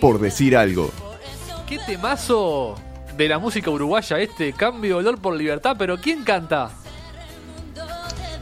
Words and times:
por 0.00 0.18
decir 0.18 0.56
algo. 0.56 0.90
¿Qué 1.68 1.78
temazo 1.78 2.74
de 3.16 3.28
la 3.28 3.38
música 3.38 3.70
uruguaya 3.70 4.18
este? 4.18 4.52
Cambio 4.52 4.96
de 4.96 5.08
olor 5.08 5.20
por 5.20 5.36
libertad, 5.36 5.76
pero 5.78 5.98
¿quién 5.98 6.24
canta? 6.24 6.70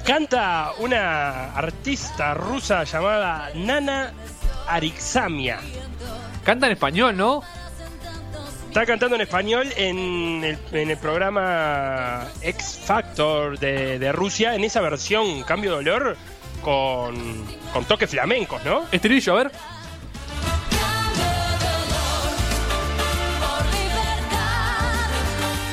Canta 0.04 0.72
una 0.79 1.52
artista 1.54 2.32
rusa 2.32 2.84
llamada 2.84 3.50
Nana 3.54 4.14
Arixamia. 4.66 5.58
Canta 6.44 6.66
en 6.66 6.72
español, 6.72 7.17
¿no? 7.17 7.42
Está 8.69 8.87
cantando 8.87 9.17
en 9.17 9.22
español 9.22 9.69
en 9.77 10.45
el, 10.45 10.59
en 10.72 10.90
el 10.90 10.97
programa 10.97 12.27
X 12.40 12.81
Factor 12.83 13.59
de, 13.59 13.99
de 13.99 14.13
Rusia, 14.13 14.54
en 14.54 14.65
esa 14.65 14.81
versión 14.81 15.43
Cambio 15.43 15.72
de 15.72 15.77
Olor 15.79 16.16
con, 16.62 17.45
con 17.73 17.84
toques 17.84 18.09
flamencos, 18.09 18.65
¿no? 18.65 18.84
Estribillo, 18.93 19.33
a 19.33 19.37
ver. 19.43 19.52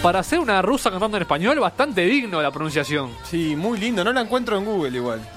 Para 0.05 0.21
ser 0.21 0.37
una 0.37 0.61
rusa 0.61 0.91
cantando 0.91 1.17
en 1.17 1.23
español, 1.23 1.59
bastante 1.59 2.01
digno 2.05 2.39
la 2.39 2.51
pronunciación. 2.51 3.11
Sí, 3.23 3.55
muy 3.55 3.79
lindo. 3.79 4.03
No 4.03 4.13
la 4.13 4.21
encuentro 4.21 4.55
en 4.55 4.63
Google 4.63 4.95
igual. 4.95 5.27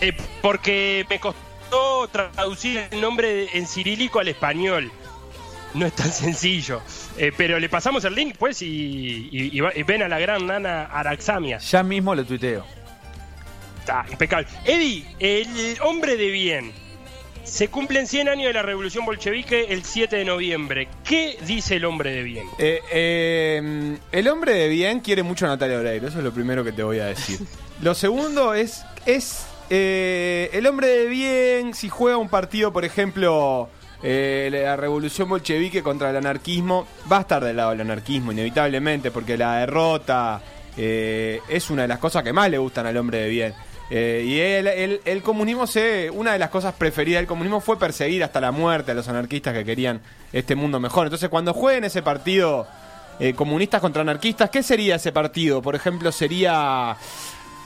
Eh, 0.00 0.12
porque 0.40 1.04
me 1.10 1.18
costó 1.18 2.06
traducir 2.12 2.86
el 2.92 3.00
nombre 3.00 3.48
en 3.58 3.66
cirílico 3.66 4.20
al 4.20 4.28
español. 4.28 4.92
No 5.74 5.84
es 5.84 5.92
tan 5.94 6.12
sencillo. 6.12 6.80
Eh, 7.16 7.32
pero 7.36 7.58
le 7.58 7.68
pasamos 7.68 8.04
el 8.04 8.14
link, 8.14 8.36
pues, 8.38 8.62
y, 8.62 8.66
y- 9.32 9.50
y 9.56 9.60
va- 9.60 9.72
y 9.74 9.82
ven 9.82 10.04
a 10.04 10.08
la 10.08 10.20
gran 10.20 10.46
nana 10.46 10.84
Araxamia. 10.84 11.58
Ya 11.58 11.82
mismo 11.82 12.14
lo 12.14 12.24
tuiteo. 12.24 12.64
Está 13.80 14.06
impecable. 14.08 14.46
Eddie, 14.64 15.04
el 15.18 15.76
hombre 15.82 16.16
de 16.16 16.30
bien. 16.30 16.72
Se 17.48 17.68
cumplen 17.68 18.06
100 18.06 18.28
años 18.28 18.46
de 18.48 18.52
la 18.52 18.62
revolución 18.62 19.06
bolchevique 19.06 19.66
el 19.70 19.82
7 19.82 20.16
de 20.16 20.24
noviembre. 20.24 20.88
¿Qué 21.02 21.38
dice 21.46 21.76
el 21.76 21.86
hombre 21.86 22.12
de 22.12 22.22
bien? 22.22 22.46
Eh, 22.58 22.80
eh, 22.92 23.98
el 24.12 24.28
hombre 24.28 24.52
de 24.52 24.68
bien 24.68 25.00
quiere 25.00 25.22
mucho 25.22 25.46
a 25.46 25.48
Natalia 25.48 25.78
Oreiro, 25.78 26.08
eso 26.08 26.18
es 26.18 26.24
lo 26.24 26.32
primero 26.32 26.62
que 26.62 26.72
te 26.72 26.82
voy 26.82 27.00
a 27.00 27.06
decir. 27.06 27.40
Lo 27.80 27.94
segundo 27.94 28.54
es, 28.54 28.84
es 29.06 29.46
eh, 29.70 30.50
el 30.52 30.66
hombre 30.66 30.88
de 30.88 31.06
bien, 31.06 31.74
si 31.74 31.88
juega 31.88 32.16
un 32.16 32.28
partido, 32.28 32.72
por 32.72 32.84
ejemplo, 32.84 33.68
eh, 34.02 34.48
la 34.50 34.76
revolución 34.76 35.28
bolchevique 35.28 35.82
contra 35.82 36.10
el 36.10 36.16
anarquismo, 36.16 36.86
va 37.10 37.18
a 37.18 37.20
estar 37.20 37.44
del 37.44 37.56
lado 37.56 37.70
del 37.70 37.82
anarquismo, 37.82 38.32
inevitablemente, 38.32 39.10
porque 39.10 39.36
la 39.36 39.58
derrota 39.58 40.40
eh, 40.76 41.40
es 41.48 41.70
una 41.70 41.82
de 41.82 41.88
las 41.88 41.98
cosas 41.98 42.22
que 42.22 42.32
más 42.32 42.50
le 42.50 42.58
gustan 42.58 42.86
al 42.86 42.96
hombre 42.96 43.18
de 43.18 43.28
bien. 43.28 43.54
Eh, 43.90 44.22
y 44.26 44.38
el, 44.40 44.66
el- 44.66 45.00
el 45.04 45.22
comunismo, 45.22 45.66
se, 45.66 46.10
una 46.10 46.32
de 46.32 46.38
las 46.38 46.50
cosas 46.50 46.74
preferidas 46.74 47.20
del 47.20 47.26
comunismo 47.26 47.60
fue 47.60 47.78
perseguir 47.78 48.22
hasta 48.22 48.40
la 48.40 48.50
muerte 48.52 48.90
a 48.92 48.94
los 48.94 49.08
anarquistas 49.08 49.54
que 49.54 49.64
querían 49.64 50.00
este 50.32 50.54
mundo 50.54 50.78
mejor. 50.78 51.06
Entonces, 51.06 51.28
cuando 51.30 51.54
jueguen 51.54 51.84
ese 51.84 52.02
partido 52.02 52.66
eh, 53.18 53.32
comunistas 53.34 53.80
contra 53.80 54.02
anarquistas, 54.02 54.50
¿qué 54.50 54.62
sería 54.62 54.96
ese 54.96 55.10
partido? 55.12 55.62
Por 55.62 55.74
ejemplo, 55.74 56.12
sería 56.12 56.96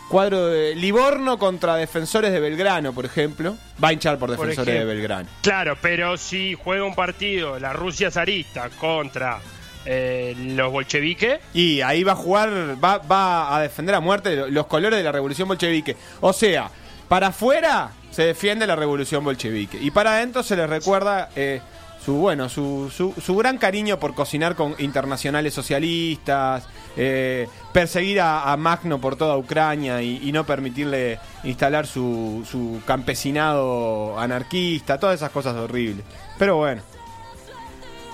cuadro 0.08 0.46
de 0.46 0.74
Livorno 0.76 1.38
contra 1.38 1.74
Defensores 1.76 2.32
de 2.32 2.38
Belgrano, 2.40 2.92
por 2.92 3.04
ejemplo. 3.04 3.56
Va 3.82 3.88
a 3.88 3.92
hinchar 3.92 4.18
por 4.18 4.28
Por 4.28 4.38
Defensores 4.46 4.78
de. 4.78 4.84
Belgrano. 4.84 5.28
Claro, 5.42 5.76
pero 5.82 6.16
si 6.16 6.54
juega 6.54 6.84
un 6.84 6.94
partido 6.94 7.58
la 7.58 7.72
Rusia 7.72 8.10
zarista 8.10 8.68
contra 8.78 9.40
eh, 9.86 10.34
los 10.38 10.70
bolcheviques, 10.72 11.40
Y 11.54 11.80
ahí 11.80 12.04
va 12.04 12.12
a 12.12 12.16
jugar, 12.16 12.50
va, 12.82 12.98
va 12.98 13.56
a 13.56 13.60
defender 13.60 13.94
a 13.94 14.00
muerte 14.00 14.50
los 14.50 14.66
colores 14.66 14.98
de 14.98 15.04
la 15.04 15.12
revolución 15.12 15.48
bolchevique. 15.48 15.96
O 16.20 16.32
sea, 16.32 16.70
para 17.08 17.28
afuera 17.28 17.90
se 18.10 18.24
defiende 18.24 18.66
la 18.66 18.76
revolución 18.76 19.24
bolchevique. 19.24 19.78
Y 19.80 19.90
para 19.90 20.16
adentro 20.16 20.42
se 20.42 20.56
les 20.56 20.68
recuerda 20.68 21.30
eh, 21.34 21.60
su, 22.04 22.14
bueno, 22.14 22.48
su, 22.48 22.90
su, 22.94 23.14
su 23.20 23.36
gran 23.36 23.58
cariño 23.58 23.98
por 23.98 24.14
cocinar 24.14 24.54
con 24.54 24.74
internacionales 24.78 25.54
socialistas, 25.54 26.66
eh, 26.96 27.48
perseguir 27.72 28.20
a, 28.20 28.52
a 28.52 28.56
Magno 28.56 29.00
por 29.00 29.16
toda 29.16 29.36
Ucrania 29.36 30.02
y, 30.02 30.20
y 30.22 30.32
no 30.32 30.44
permitirle 30.44 31.18
instalar 31.44 31.86
su, 31.86 32.46
su 32.50 32.80
campesinado 32.86 34.18
anarquista, 34.18 34.98
todas 34.98 35.16
esas 35.16 35.30
cosas 35.30 35.54
horribles. 35.56 36.04
Pero 36.38 36.56
bueno. 36.56 36.82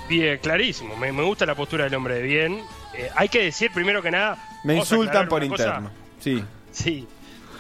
Bien, 0.09 0.39
clarísimo. 0.39 0.97
Me, 0.97 1.13
me 1.13 1.23
gusta 1.23 1.47
la 1.47 1.55
postura 1.55 1.85
del 1.85 1.95
hombre 1.95 2.15
de 2.15 2.23
bien. 2.23 2.63
Eh, 2.95 3.11
hay 3.15 3.29
que 3.29 3.43
decir, 3.45 3.71
primero 3.73 4.03
que 4.03 4.11
nada. 4.11 4.39
Me 4.65 4.77
insultan 4.77 5.29
por 5.29 5.47
cosa. 5.49 5.63
interno. 5.65 5.91
Sí. 6.21 6.45
Sí. 6.73 7.07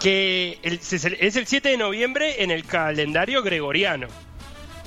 Que 0.01 0.59
el- 0.63 0.81
es 0.81 1.37
el 1.37 1.47
7 1.47 1.69
de 1.71 1.77
noviembre 1.77 2.43
en 2.43 2.51
el 2.51 2.65
calendario 2.65 3.43
gregoriano. 3.43 4.07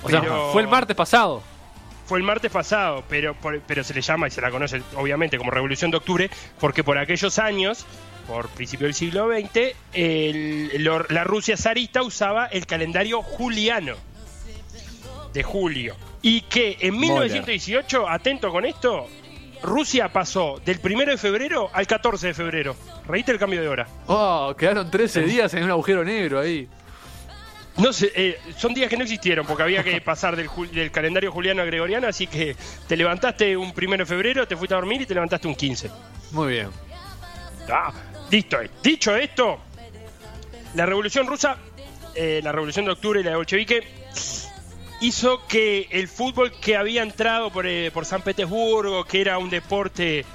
O 0.03 0.09
sea, 0.09 0.21
Pero- 0.21 0.51
fue 0.51 0.61
el 0.61 0.67
martes 0.67 0.95
pasado. 0.95 1.43
Fue 2.05 2.17
el 2.17 2.23
martes 2.23 2.51
pasado, 2.51 3.03
pero, 3.07 3.33
por- 3.35 3.61
pero 3.61 3.83
se 3.83 3.93
le 3.93 4.01
llama 4.01 4.27
y 4.27 4.31
se 4.31 4.41
la 4.41 4.51
conoce 4.51 4.81
obviamente 4.95 5.37
como 5.37 5.51
Revolución 5.51 5.91
de 5.91 5.97
Octubre, 5.97 6.29
porque 6.59 6.83
por 6.83 6.97
aquellos 6.97 7.39
años, 7.39 7.85
por 8.27 8.49
principio 8.49 8.87
del 8.87 8.93
siglo 8.95 9.29
XX, 9.29 9.75
el- 9.93 10.83
lo- 10.83 11.05
la 11.09 11.23
Rusia 11.23 11.55
zarista 11.55 12.01
usaba 12.03 12.47
el 12.47 12.65
calendario 12.65 13.21
juliano 13.21 13.95
de 15.33 15.43
julio. 15.43 15.95
Y 16.21 16.41
que 16.41 16.77
en 16.79 16.97
1918, 16.99 18.07
atento 18.07 18.51
con 18.51 18.65
esto, 18.65 19.07
Rusia 19.63 20.09
pasó 20.11 20.61
del 20.63 20.79
1 20.83 21.05
de 21.05 21.17
febrero 21.17 21.69
al 21.73 21.87
14 21.87 22.27
de 22.27 22.33
febrero. 22.33 22.75
Reíte 23.07 23.31
el 23.31 23.39
cambio 23.39 23.61
de 23.61 23.67
hora. 23.67 23.87
Oh, 24.07 24.53
quedaron 24.57 24.89
13 24.89 25.21
días 25.21 25.53
en 25.53 25.63
un 25.63 25.71
agujero 25.71 26.03
negro 26.03 26.39
ahí. 26.39 26.67
No 27.77 27.93
sé, 27.93 28.11
eh, 28.15 28.37
son 28.57 28.73
días 28.73 28.89
que 28.89 28.97
no 28.97 29.03
existieron 29.03 29.45
porque 29.45 29.63
había 29.63 29.83
que 29.83 30.01
pasar 30.05 30.35
del, 30.35 30.91
calendario 30.91 31.31
juliano 31.31 31.61
a 31.61 31.65
gregoriano, 31.65 32.07
así 32.07 32.27
que 32.27 32.55
te 32.87 32.97
levantaste 32.97 33.55
un 33.55 33.73
primero 33.73 34.03
de 34.03 34.07
febrero, 34.07 34.47
te 34.47 34.55
fuiste 34.55 34.73
a 34.73 34.77
dormir 34.77 35.01
y 35.01 35.05
te 35.05 35.13
levantaste 35.13 35.47
un 35.47 35.55
15. 35.55 35.89
Muy 36.31 36.53
bien. 36.53 36.69
Ah, 37.71 37.91
listo. 38.29 38.61
eh. 38.61 38.69
Dicho 38.83 39.15
esto, 39.15 39.59
la 40.75 40.85
revolución 40.85 41.27
rusa, 41.27 41.57
eh, 42.15 42.41
la 42.43 42.51
revolución 42.51 42.85
de 42.85 42.91
octubre 42.91 43.21
y 43.21 43.23
la 43.23 43.31
de 43.31 43.35
bolchevique, 43.37 44.00
hizo 45.01 45.45
que 45.47 45.87
el 45.91 46.07
fútbol 46.07 46.51
que 46.51 46.77
había 46.77 47.01
entrado 47.01 47.51
por, 47.51 47.67
eh, 47.67 47.91
por 47.91 48.05
San 48.05 48.21
Petersburgo, 48.21 49.03
que 49.03 49.19
era 49.19 49.37
un 49.39 49.49
deporte 49.49 50.25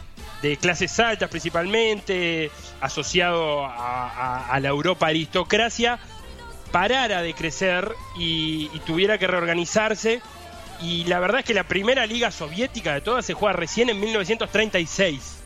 de 0.43 0.57
clases 0.59 0.99
altas 1.01 1.31
principalmente, 1.31 2.51
asociado 2.81 3.65
a, 3.65 4.59
la 4.61 4.69
Europa 4.69 5.07
aristocracia, 5.07 5.99
parara 6.73 7.23
de 7.23 7.33
crecer 7.33 7.91
y, 8.19 8.71
y 8.75 8.79
tuviera 8.81 9.19
que 9.19 9.27
reorganizarse. 9.27 10.21
Y 10.83 11.05
la 11.05 11.21
verdad 11.21 11.41
es 11.41 11.47
que 11.47 11.55
la 11.55 11.65
primera 11.65 12.05
liga 12.05 12.31
soviética 12.31 12.93
de 12.93 13.01
todas 13.01 13.25
se 13.25 13.33
juega 13.33 13.55
recién 13.55 13.89
en 13.89 13.99
1936. 13.99 15.39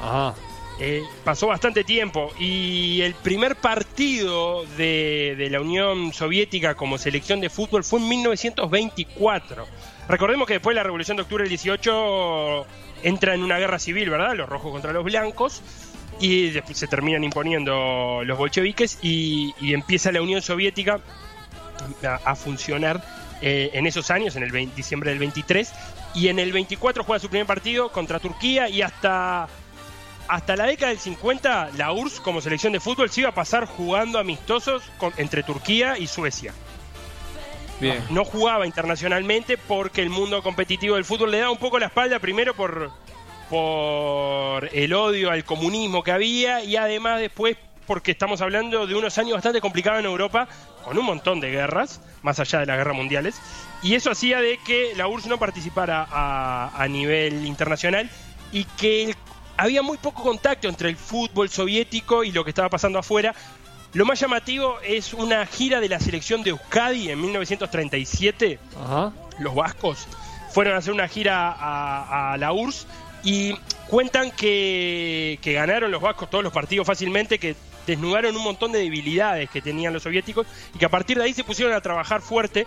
Ajá. 0.00 0.34
Eh, 0.78 1.02
pasó 1.24 1.46
bastante 1.46 1.84
tiempo 1.84 2.30
y 2.38 3.00
el 3.00 3.14
primer 3.14 3.56
partido 3.56 4.66
de, 4.76 5.48
la 5.50 5.60
Unión 5.60 6.12
Soviética 6.12 6.74
como 6.74 6.98
selección 6.98 7.40
de 7.40 7.48
fútbol 7.48 7.82
fue 7.82 7.98
en 7.98 8.08
1924. 8.08 9.66
Recordemos 10.08 10.46
que 10.46 10.54
después 10.54 10.74
de 10.74 10.80
la 10.80 10.82
Revolución 10.82 11.16
de 11.16 11.22
Octubre 11.22 11.44
del 11.44 11.48
18 11.48 12.66
entra 13.04 13.34
en 13.34 13.42
una 13.42 13.58
guerra 13.58 13.78
civil, 13.78 14.10
¿verdad? 14.10 14.34
Los 14.34 14.50
rojos 14.50 14.70
contra 14.70 14.92
los 14.92 15.02
blancos 15.02 15.62
y 16.20 16.50
después 16.50 16.76
se 16.76 16.86
terminan 16.86 17.24
imponiendo 17.24 18.22
los 18.24 18.36
bolcheviques 18.36 18.98
y, 19.02 19.54
empieza 19.72 20.12
la 20.12 20.20
Unión 20.20 20.42
Soviética 20.42 21.00
a, 22.04 22.14
a 22.16 22.36
funcionar 22.36 23.02
eh, 23.40 23.70
en 23.72 23.86
esos 23.86 24.10
años, 24.10 24.36
en 24.36 24.42
el 24.42 24.50
20 24.50 24.74
diciembre 24.74 25.10
del 25.10 25.18
23 25.18 25.70
y 26.14 26.28
en 26.28 26.38
el 26.38 26.52
24 26.52 27.04
juega 27.04 27.20
su 27.20 27.28
primer 27.28 27.46
partido 27.46 27.92
contra 27.92 28.18
Turquía 28.18 28.68
y 28.68 28.80
hasta 28.80 29.46
hasta 30.28 30.56
la 30.56 30.64
década 30.66 30.90
del 30.90 30.98
50, 30.98 31.70
la 31.76 31.92
URSS 31.92 32.20
como 32.20 32.40
selección 32.40 32.72
de 32.72 32.80
fútbol 32.80 33.10
se 33.10 33.20
iba 33.20 33.30
a 33.30 33.34
pasar 33.34 33.66
jugando 33.66 34.18
amistosos 34.18 34.82
con- 34.98 35.12
entre 35.16 35.42
Turquía 35.42 35.98
y 35.98 36.06
Suecia. 36.06 36.52
Bien. 37.80 38.02
No 38.10 38.24
jugaba 38.24 38.66
internacionalmente 38.66 39.58
porque 39.58 40.00
el 40.02 40.08
mundo 40.10 40.42
competitivo 40.42 40.94
del 40.94 41.04
fútbol 41.04 41.30
le 41.30 41.38
daba 41.40 41.50
un 41.50 41.58
poco 41.58 41.78
la 41.78 41.86
espalda, 41.86 42.18
primero 42.18 42.54
por, 42.54 42.90
por 43.50 44.68
el 44.72 44.92
odio 44.94 45.30
al 45.30 45.44
comunismo 45.44 46.02
que 46.02 46.12
había 46.12 46.62
y 46.64 46.76
además 46.76 47.20
después 47.20 47.56
porque 47.86 48.10
estamos 48.10 48.40
hablando 48.40 48.86
de 48.88 48.94
unos 48.96 49.16
años 49.18 49.34
bastante 49.34 49.60
complicados 49.60 50.00
en 50.00 50.06
Europa, 50.06 50.48
con 50.84 50.98
un 50.98 51.04
montón 51.04 51.38
de 51.38 51.50
guerras, 51.52 52.00
más 52.22 52.40
allá 52.40 52.58
de 52.60 52.66
las 52.66 52.76
guerras 52.78 52.96
mundiales, 52.96 53.36
y 53.82 53.94
eso 53.94 54.10
hacía 54.10 54.40
de 54.40 54.58
que 54.66 54.92
la 54.96 55.06
URSS 55.06 55.26
no 55.28 55.38
participara 55.38 56.04
a, 56.10 56.72
a 56.74 56.88
nivel 56.88 57.46
internacional 57.46 58.10
y 58.50 58.64
que 58.64 59.04
el- 59.04 59.16
había 59.56 59.82
muy 59.82 59.98
poco 59.98 60.22
contacto 60.22 60.68
entre 60.68 60.88
el 60.88 60.96
fútbol 60.96 61.48
soviético 61.48 62.24
y 62.24 62.32
lo 62.32 62.44
que 62.44 62.50
estaba 62.50 62.68
pasando 62.68 62.98
afuera. 62.98 63.34
Lo 63.92 64.04
más 64.04 64.20
llamativo 64.20 64.78
es 64.80 65.14
una 65.14 65.46
gira 65.46 65.80
de 65.80 65.88
la 65.88 66.00
selección 66.00 66.42
de 66.42 66.50
Euskadi 66.50 67.10
en 67.10 67.20
1937 67.20 68.58
Ajá. 68.84 69.12
los 69.38 69.54
vascos 69.54 70.06
fueron 70.52 70.74
a 70.74 70.78
hacer 70.78 70.92
una 70.92 71.08
gira 71.08 71.50
a, 71.52 72.32
a 72.32 72.36
la 72.36 72.52
URSS 72.52 72.86
y 73.24 73.54
cuentan 73.88 74.30
que, 74.30 75.38
que 75.42 75.52
ganaron 75.52 75.90
los 75.90 76.00
vascos 76.02 76.30
todos 76.30 76.44
los 76.44 76.52
partidos 76.52 76.86
fácilmente, 76.86 77.38
que 77.38 77.56
desnudaron 77.86 78.36
un 78.36 78.42
montón 78.42 78.72
de 78.72 78.78
debilidades 78.80 79.48
que 79.50 79.62
tenían 79.62 79.92
los 79.92 80.02
soviéticos 80.02 80.46
y 80.74 80.78
que 80.78 80.86
a 80.86 80.88
partir 80.88 81.18
de 81.18 81.24
ahí 81.24 81.34
se 81.34 81.44
pusieron 81.44 81.74
a 81.74 81.80
trabajar 81.80 82.20
fuerte 82.20 82.66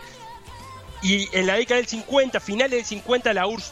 Y 1.02 1.28
en 1.36 1.48
la 1.48 1.56
década 1.56 1.78
del 1.78 1.88
50, 1.88 2.40
finales 2.40 2.72
del 2.72 2.86
50, 2.86 3.34
la 3.34 3.48
URSS 3.48 3.72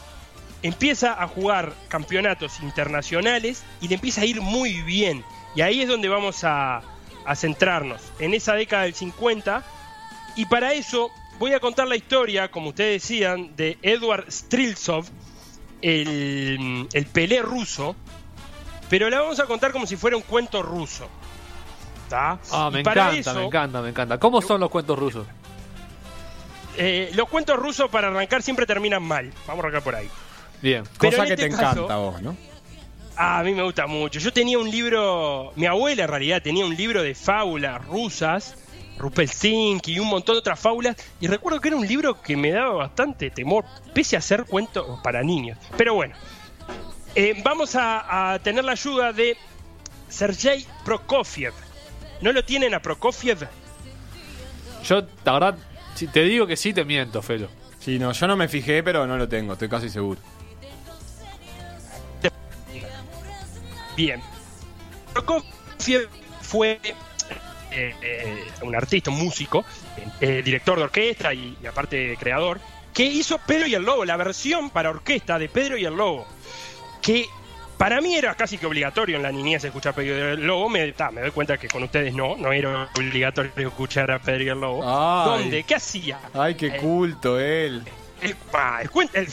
empieza 0.62 1.22
a 1.22 1.28
jugar 1.28 1.72
campeonatos 1.88 2.60
internacionales 2.60 3.62
y 3.80 3.88
le 3.88 3.94
empieza 3.94 4.22
a 4.22 4.24
ir 4.24 4.40
muy 4.40 4.82
bien. 4.82 5.24
Y 5.54 5.60
ahí 5.62 5.82
es 5.82 5.88
donde 5.88 6.08
vamos 6.08 6.44
a, 6.44 6.82
a 7.24 7.34
centrarnos, 7.36 8.00
en 8.18 8.34
esa 8.34 8.54
década 8.54 8.84
del 8.84 8.94
50. 8.94 9.62
Y 10.36 10.46
para 10.46 10.72
eso 10.72 11.10
voy 11.38 11.52
a 11.52 11.60
contar 11.60 11.88
la 11.88 11.96
historia, 11.96 12.50
como 12.50 12.70
ustedes 12.70 13.02
decían, 13.02 13.54
de 13.56 13.78
Edward 13.82 14.30
Striltsov, 14.30 15.06
el, 15.82 16.88
el 16.92 17.06
Pelé 17.06 17.42
ruso, 17.42 17.94
pero 18.88 19.08
la 19.10 19.20
vamos 19.20 19.38
a 19.40 19.46
contar 19.46 19.72
como 19.72 19.86
si 19.86 19.96
fuera 19.96 20.16
un 20.16 20.22
cuento 20.22 20.62
ruso. 20.62 21.08
¿tá? 22.08 22.38
Ah, 22.50 22.70
me 22.72 22.80
encanta, 22.80 23.12
eso, 23.12 23.34
me 23.34 23.44
encanta, 23.44 23.82
me 23.82 23.88
encanta. 23.90 24.18
¿Cómo 24.18 24.40
son 24.40 24.60
los 24.60 24.70
cuentos 24.70 24.98
rusos? 24.98 25.26
eh, 26.78 27.10
los 27.14 27.28
cuentos 27.28 27.58
rusos 27.58 27.90
para 27.90 28.08
arrancar 28.08 28.42
siempre 28.42 28.64
terminan 28.64 29.02
mal. 29.02 29.32
Vamos 29.46 29.64
a 29.64 29.66
arrancar 29.66 29.82
por 29.82 29.94
ahí. 29.96 30.08
Bien. 30.62 30.84
Pero 30.98 31.12
Cosa 31.16 31.26
que 31.26 31.34
este 31.34 31.48
te 31.48 31.54
caso- 31.56 31.70
encanta 31.82 31.94
a 31.94 31.98
vos, 31.98 32.22
¿no? 32.22 32.36
Ah, 33.16 33.40
a 33.40 33.42
mí 33.42 33.52
me 33.54 33.62
gusta 33.64 33.86
mucho. 33.86 34.18
Yo 34.20 34.32
tenía 34.32 34.58
un 34.58 34.70
libro, 34.70 35.52
mi 35.56 35.66
abuela 35.66 36.04
en 36.04 36.08
realidad 36.08 36.40
tenía 36.42 36.64
un 36.64 36.76
libro 36.76 37.02
de 37.02 37.14
fábulas 37.16 37.84
rusas, 37.86 38.54
Rupelsinki 38.96 39.92
y 39.94 39.98
un 39.98 40.08
montón 40.08 40.36
de 40.36 40.38
otras 40.40 40.58
fábulas, 40.60 40.96
y 41.20 41.26
recuerdo 41.26 41.60
que 41.60 41.68
era 41.68 41.76
un 41.76 41.86
libro 41.86 42.20
que 42.22 42.36
me 42.36 42.50
daba 42.52 42.74
bastante 42.74 43.30
temor, 43.30 43.64
pese 43.92 44.16
a 44.16 44.20
ser 44.20 44.44
cuento 44.44 45.00
para 45.02 45.22
niños. 45.22 45.58
Pero 45.76 45.94
bueno, 45.94 46.14
eh, 47.14 47.40
vamos 47.44 47.74
a, 47.74 48.32
a 48.34 48.38
tener 48.38 48.64
la 48.64 48.72
ayuda 48.72 49.12
de 49.12 49.36
Sergei 50.08 50.64
Prokofiev. 50.84 51.52
¿No 52.20 52.32
lo 52.32 52.44
tienen 52.44 52.72
a 52.74 52.80
Prokofiev? 52.80 53.48
Yo, 54.84 55.02
la 55.24 55.32
verdad, 55.32 55.58
si 55.94 56.06
te 56.06 56.22
digo 56.22 56.46
que 56.46 56.56
sí, 56.56 56.72
te 56.72 56.84
miento, 56.84 57.20
Felo. 57.22 57.48
Sí, 57.80 57.98
no, 57.98 58.12
yo 58.12 58.26
no 58.28 58.36
me 58.36 58.48
fijé, 58.48 58.82
pero 58.82 59.06
no 59.06 59.16
lo 59.16 59.28
tengo, 59.28 59.54
estoy 59.54 59.68
casi 59.68 59.88
seguro. 59.90 60.20
Bien. 63.98 64.22
Prokofiev 65.12 66.08
fue 66.40 66.78
eh, 67.72 67.94
eh, 68.00 68.44
un 68.62 68.76
artista, 68.76 69.10
un 69.10 69.18
músico, 69.18 69.64
eh, 70.20 70.40
director 70.44 70.78
de 70.78 70.84
orquesta 70.84 71.34
y, 71.34 71.58
y 71.60 71.66
aparte 71.66 72.16
creador, 72.16 72.60
que 72.94 73.02
hizo 73.02 73.38
Pedro 73.38 73.66
y 73.66 73.74
el 73.74 73.82
Lobo, 73.82 74.04
la 74.04 74.16
versión 74.16 74.70
para 74.70 74.90
orquesta 74.90 75.36
de 75.36 75.48
Pedro 75.48 75.76
y 75.76 75.84
el 75.84 75.96
Lobo, 75.96 76.28
que 77.02 77.26
para 77.76 78.00
mí 78.00 78.14
era 78.14 78.36
casi 78.36 78.56
que 78.56 78.66
obligatorio 78.66 79.16
en 79.16 79.22
la 79.24 79.32
niñez 79.32 79.64
escuchar 79.64 79.94
Pedro 79.94 80.16
y 80.16 80.20
el 80.34 80.46
Lobo, 80.46 80.68
me, 80.68 80.92
ta, 80.92 81.10
me 81.10 81.20
doy 81.20 81.32
cuenta 81.32 81.58
que 81.58 81.66
con 81.66 81.82
ustedes 81.82 82.14
no, 82.14 82.36
no 82.36 82.52
era 82.52 82.88
obligatorio 82.96 83.50
escuchar 83.56 84.12
a 84.12 84.20
Pedro 84.20 84.44
y 84.44 84.48
el 84.48 84.60
Lobo. 84.60 84.82
Ay. 84.84 85.40
¿Dónde? 85.40 85.64
¿Qué 85.64 85.74
hacía? 85.74 86.20
Ay, 86.34 86.54
qué 86.54 86.68
Eh, 86.68 86.76
culto 86.76 87.40
él. 87.40 87.82
El, 88.22 88.36
ah, 88.52 88.78
el 88.80 88.90
cuento... 88.90 89.18
El, 89.18 89.26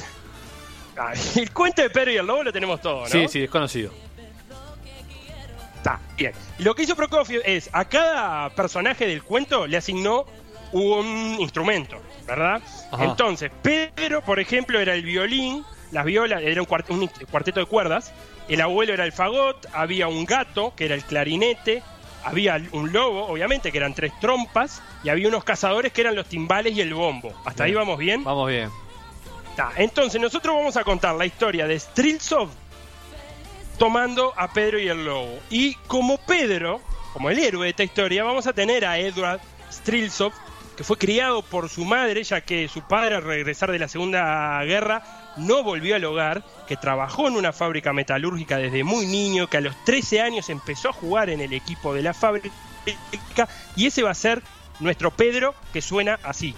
ah, 0.98 1.14
el 1.36 1.52
cuento 1.52 1.84
de 1.84 1.92
Pedro 1.92 2.12
y 2.14 2.18
el 2.18 2.26
Lobo 2.26 2.42
lo 2.44 2.52
tenemos 2.52 2.82
todo, 2.82 3.02
¿no? 3.02 3.08
Sí, 3.10 3.28
sí, 3.28 3.42
desconocido. 3.42 3.92
Está, 5.86 6.00
bien. 6.18 6.34
Lo 6.58 6.74
que 6.74 6.82
hizo 6.82 6.96
Prokofiev 6.96 7.44
es, 7.46 7.70
a 7.72 7.86
cada 7.86 8.50
personaje 8.50 9.06
del 9.06 9.22
cuento 9.22 9.68
le 9.68 9.78
asignó 9.78 10.26
un 10.72 11.38
instrumento, 11.40 12.02
¿verdad? 12.26 12.60
Ajá. 12.92 13.04
Entonces, 13.04 13.52
Pedro, 13.62 14.24
por 14.24 14.40
ejemplo, 14.40 14.80
era 14.80 14.96
el 14.96 15.04
violín, 15.04 15.64
las 15.92 16.04
violas, 16.06 16.42
era 16.42 16.60
un, 16.60 16.68
cuart- 16.68 16.90
un 16.90 17.08
cuarteto 17.30 17.60
de 17.60 17.68
cuerdas, 17.68 18.12
el 18.48 18.62
abuelo 18.62 18.94
era 18.96 19.06
el 19.06 19.12
fagot, 19.12 19.68
había 19.74 20.08
un 20.08 20.26
gato, 20.26 20.74
que 20.76 20.86
era 20.86 20.96
el 20.96 21.04
clarinete, 21.04 21.84
había 22.24 22.60
un 22.72 22.92
lobo, 22.92 23.28
obviamente, 23.28 23.72
que 23.72 23.78
eran 23.78 23.94
tres 23.94 24.12
trompas, 24.20 24.82
y 25.04 25.10
había 25.10 25.28
unos 25.28 25.44
cazadores 25.44 25.94
que 25.94 26.02
eran 26.02 26.16
los 26.16 26.26
timbales 26.26 26.76
y 26.76 26.82
el 26.82 26.96
bombo. 26.96 27.32
¿Hasta 27.46 27.66
ahí 27.66 27.76
vamos 27.76 28.00
bien? 28.00 28.24
Vamos 28.24 28.50
bien. 28.50 28.72
Entonces, 29.78 30.20
nosotros 30.20 30.56
vamos 30.56 30.76
a 30.78 30.84
contar 30.84 31.14
la 31.16 31.28
historia 31.28 31.68
de 31.68 31.80
Striltsov 31.80 32.50
tomando 33.78 34.34
a 34.38 34.52
Pedro 34.52 34.80
y 34.80 34.88
el 34.88 35.06
lobo. 35.06 35.40
Y 35.50 35.76
como 35.88 36.18
Pedro, 36.18 36.82
como 37.14 37.30
el 37.30 37.40
héroe 37.40 37.66
de 37.66 37.70
esta 37.72 37.84
historia, 37.84 38.24
vamos 38.24 38.48
a 38.48 38.54
tener 38.54 38.86
a 38.86 38.98
Edward 38.98 39.42
Striltsov, 39.72 40.34
que 40.76 40.84
fue 40.84 40.98
criado 40.98 41.42
por 41.42 41.70
su 41.70 41.86
madre, 41.86 42.24
ya 42.24 42.42
que 42.42 42.68
su 42.68 42.82
padre 42.82 43.16
al 43.16 43.24
regresar 43.24 43.72
de 43.72 43.80
la 43.80 43.88
Segunda 43.88 44.62
Guerra 44.64 45.04
no 45.38 45.64
volvió 45.64 45.96
al 45.96 46.04
hogar, 46.04 46.44
que 46.68 46.76
trabajó 46.76 47.28
en 47.28 47.36
una 47.36 47.54
fábrica 47.54 47.94
metalúrgica 47.94 48.58
desde 48.58 48.84
muy 48.84 49.06
niño, 49.06 49.48
que 49.48 49.58
a 49.58 49.62
los 49.62 49.76
13 49.86 50.22
años 50.22 50.50
empezó 50.50 50.90
a 50.90 50.94
jugar 50.94 51.30
en 51.30 51.42
el 51.42 51.54
equipo 51.54 51.94
de 51.94 52.02
la 52.02 52.14
fábrica, 52.14 52.52
y 53.76 53.86
ese 53.86 54.04
va 54.04 54.12
a 54.12 54.16
ser 54.16 54.42
nuestro 54.80 55.12
Pedro, 55.12 55.56
que 55.72 55.82
suena 55.82 56.20
así. 56.24 56.56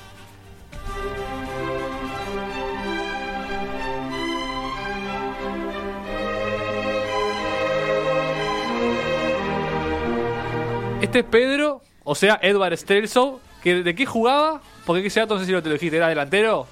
Este 11.07 11.19
es 11.19 11.25
Pedro, 11.25 11.81
o 12.03 12.15
sea, 12.15 12.37
Edward 12.41 12.75
Streltsov, 12.77 13.39
que 13.63 13.75
¿de 13.75 13.95
qué 13.95 14.05
jugaba? 14.05 14.61
Porque 14.85 15.07
ese 15.07 15.21
dato 15.21 15.35
no 15.35 15.39
sé 15.39 15.45
si 15.45 15.53
lo 15.53 15.63
te 15.63 15.69
lo 15.69 15.75
dijiste, 15.75 15.95
¿era 15.95 16.09
delantero? 16.09 16.67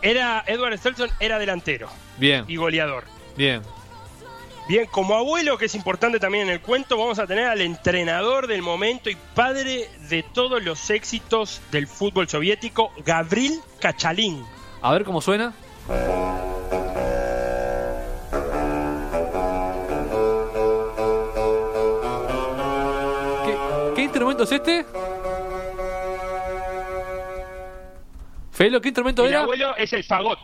Era 0.00 0.44
Edward 0.46 0.78
Stelson 0.78 1.10
era 1.18 1.40
delantero 1.40 1.88
Bien, 2.18 2.44
y 2.46 2.54
goleador. 2.54 3.02
bien. 3.36 3.62
Bien, 4.68 4.86
como 4.86 5.16
abuelo, 5.16 5.58
que 5.58 5.64
es 5.64 5.74
importante 5.74 6.20
también 6.20 6.46
en 6.46 6.52
el 6.52 6.60
cuento, 6.60 6.96
vamos 6.96 7.18
a 7.18 7.26
tener 7.26 7.46
al 7.46 7.60
entrenador 7.60 8.46
del 8.46 8.62
momento 8.62 9.10
y 9.10 9.16
padre 9.34 9.88
de 10.08 10.22
todos 10.22 10.62
los 10.62 10.88
éxitos 10.90 11.60
del 11.72 11.88
fútbol 11.88 12.28
soviético, 12.28 12.92
Gavril 13.04 13.58
Kachalin. 13.80 14.40
A 14.82 14.92
ver 14.92 15.02
cómo 15.02 15.20
suena. 15.20 15.52
Instrumento 24.38 24.44
es 24.44 24.52
este? 24.52 24.86
Felo, 28.52 28.80
¿qué 28.80 28.88
instrumento 28.88 29.22
El 29.24 29.30
era? 29.30 29.42
abuelo 29.42 29.76
es 29.76 29.92
el 29.92 30.04
fagot. 30.04 30.38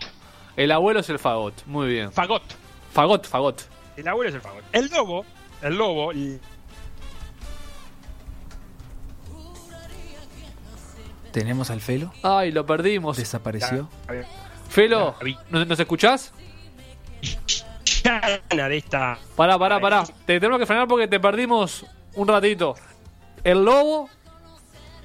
El 0.56 0.70
abuelo 0.73 1.00
es 1.00 1.08
el 1.11 1.19
fagot. 1.19 1.64
Muy 1.67 1.88
bien. 1.88 2.12
Fagot. 2.12 2.43
Fagot, 2.93 3.26
fagot. 3.26 3.62
El 3.96 4.06
abuelo 4.08 4.29
es 4.31 4.35
el 4.37 4.41
fagot. 4.41 4.64
El 4.73 4.88
lobo, 4.88 5.25
el 5.62 5.75
lobo, 5.76 6.11
el- 6.12 6.41
¿Tenemos 11.32 11.70
al 11.70 11.81
Felo? 11.81 12.12
Ay, 12.23 12.52
lo 12.52 12.64
perdimos. 12.64 13.17
¿Desapareció? 13.17 13.88
Felo, 14.69 15.17
Ya. 15.24 15.36
¿nos, 15.51 15.67
nos 15.67 15.81
escuchás? 15.81 16.32
de 18.05 18.77
esta. 18.77 19.19
Pará, 19.34 19.58
pará, 19.58 19.81
pará. 19.81 20.05
Te 20.27 20.39
tenemos 20.39 20.58
que 20.60 20.67
frenar 20.67 20.86
porque 20.86 21.08
te 21.08 21.19
perdimos 21.19 21.84
un 22.15 22.29
ratito. 22.29 22.77
El 23.44 23.65
lobo. 23.65 24.08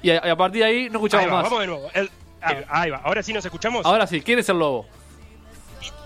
Y 0.02 0.10
a, 0.10 0.36
partir 0.36 0.62
de 0.62 0.68
ahí 0.68 0.88
no 0.88 0.98
escuchamos 0.98 1.24
Ahí 1.26 1.30
va, 1.30 1.42
más. 1.42 1.44
vamos 1.44 1.60
de 1.60 1.66
nuevo. 1.66 1.90
El- 1.92 2.10
ahí, 2.40 2.64
ahí 2.68 2.90
va. 2.90 2.98
Ahora 3.04 3.22
sí 3.22 3.32
nos 3.32 3.44
escuchamos. 3.44 3.84
Ahora 3.84 4.06
sí, 4.06 4.22
¿quién 4.22 4.38
es 4.38 4.48
el 4.48 4.58
lobo? 4.58 4.86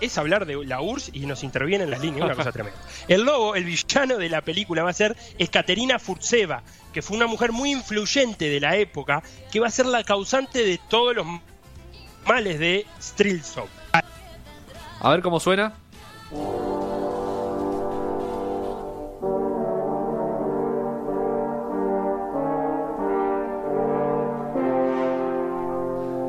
es 0.00 0.18
hablar 0.18 0.46
de 0.46 0.64
la 0.64 0.80
URSS 0.80 1.10
y 1.14 1.26
nos 1.26 1.42
intervienen 1.42 1.90
las 1.90 2.00
líneas, 2.00 2.24
una 2.24 2.34
cosa 2.34 2.52
tremenda. 2.52 2.78
El 3.08 3.22
lobo, 3.22 3.54
el 3.54 3.64
villano 3.64 4.18
de 4.18 4.28
la 4.28 4.42
película 4.42 4.82
va 4.82 4.90
a 4.90 4.94
ser 4.94 5.16
Ekaterina 5.38 5.98
Furtseva, 5.98 6.62
que 6.92 7.02
fue 7.02 7.16
una 7.16 7.26
mujer 7.26 7.52
muy 7.52 7.72
influyente 7.72 8.48
de 8.48 8.60
la 8.60 8.76
época, 8.76 9.22
que 9.50 9.60
va 9.60 9.68
a 9.68 9.70
ser 9.70 9.86
la 9.86 10.04
causante 10.04 10.64
de 10.64 10.78
todos 10.88 11.14
los 11.14 11.26
males 12.26 12.58
de 12.58 12.86
Striltsov. 13.00 13.68
A 15.00 15.10
ver 15.10 15.22
cómo 15.22 15.40
suena. 15.40 15.74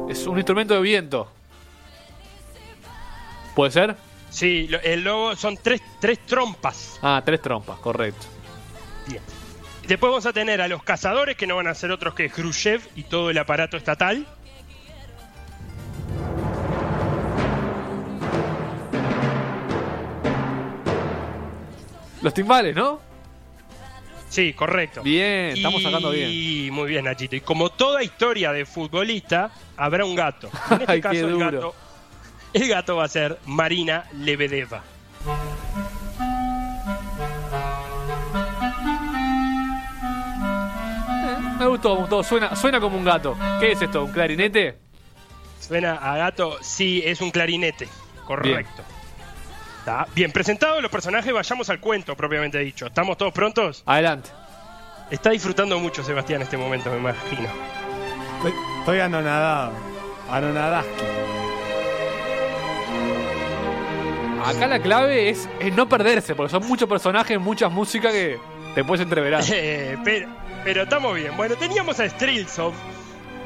Es 0.10 0.28
un 0.28 0.38
instrumento 0.38 0.74
de 0.76 0.82
viento. 0.82 1.32
¿Puede 3.56 3.72
ser? 3.72 3.96
Sí, 4.30 4.70
el 4.84 5.04
lobo 5.04 5.36
son 5.36 5.58
tres, 5.58 5.82
tres 6.00 6.20
trompas. 6.26 7.00
Ah, 7.02 7.22
tres 7.26 7.42
trompas, 7.42 7.80
correcto. 7.80 8.26
Bien. 9.08 9.22
Después 9.88 10.10
vamos 10.10 10.26
a 10.26 10.34
tener 10.34 10.62
a 10.62 10.68
los 10.68 10.84
cazadores, 10.84 11.38
que 11.38 11.48
no 11.48 11.56
van 11.56 11.68
a 11.68 11.74
ser 11.74 11.92
otros 11.92 12.14
que 12.16 12.30
Khrushchev 12.30 12.82
y 12.96 13.04
todo 13.04 13.30
el 13.30 13.38
aparato 13.38 13.78
estatal. 13.78 14.26
Los 22.22 22.34
timbales, 22.34 22.76
¿no? 22.76 23.00
Sí, 24.36 24.52
correcto. 24.52 25.02
Bien, 25.02 25.56
estamos 25.56 25.82
sacando 25.82 26.10
bien. 26.10 26.30
Y 26.30 26.70
muy 26.70 26.90
bien, 26.90 27.06
Nachito. 27.06 27.38
Y 27.38 27.40
como 27.40 27.70
toda 27.70 28.04
historia 28.04 28.52
de 28.52 28.66
futbolista, 28.66 29.50
habrá 29.78 30.04
un 30.04 30.14
gato. 30.14 30.50
En 30.72 30.82
este 30.82 30.92
Ay, 30.92 31.00
caso, 31.00 31.26
el 31.26 31.38
gato, 31.38 31.74
el 32.52 32.68
gato 32.68 32.98
va 32.98 33.06
a 33.06 33.08
ser 33.08 33.40
Marina 33.46 34.04
Lebedeva. 34.12 34.84
Me 41.58 41.66
gustó, 41.68 41.96
me 41.96 42.02
gustó. 42.02 42.24
Suena, 42.24 42.56
suena 42.58 42.82
como 42.82 42.98
un 42.98 43.06
gato. 43.06 43.38
¿Qué 43.62 43.72
es 43.72 43.82
esto? 43.82 44.04
¿Un 44.04 44.12
clarinete? 44.12 44.78
Suena 45.62 45.96
a 45.96 46.18
gato, 46.18 46.58
sí, 46.62 47.02
es 47.06 47.22
un 47.22 47.32
clarinete, 47.32 47.88
correcto. 48.26 48.84
Está 49.86 50.08
bien 50.16 50.32
presentados 50.32 50.82
los 50.82 50.90
personajes, 50.90 51.32
vayamos 51.32 51.70
al 51.70 51.80
cuento 51.80 52.18
propiamente 52.18 52.58
dicho. 52.58 52.88
¿Estamos 52.88 53.20
todos 53.20 53.32
prontos? 53.32 53.84
Adelante. 53.86 54.32
Está 55.12 55.30
disfrutando 55.30 55.78
mucho 55.78 56.04
Sebastián 56.04 56.42
este 56.42 56.58
momento, 56.58 56.90
me 56.90 56.98
imagino. 56.98 57.48
Estoy, 58.38 58.54
estoy 58.80 59.00
anonadado. 59.02 59.74
Anonadaski. 60.28 60.90
Acá 64.44 64.66
la 64.66 64.80
clave 64.80 65.30
es, 65.30 65.48
es 65.60 65.72
no 65.76 65.88
perderse, 65.88 66.34
porque 66.34 66.50
son 66.50 66.68
muchos 66.68 66.90
personajes, 66.90 67.40
muchas 67.40 67.72
músicas 67.72 68.12
que 68.12 68.40
te 68.74 68.84
puedes 68.84 69.04
entreverar. 69.04 69.44
Eh, 69.54 70.00
pero, 70.04 70.28
pero 70.64 70.82
estamos 70.82 71.14
bien. 71.14 71.38
Bueno, 71.38 71.58
teníamos 71.58 72.00
a 72.00 72.10
Strilsov, 72.10 72.74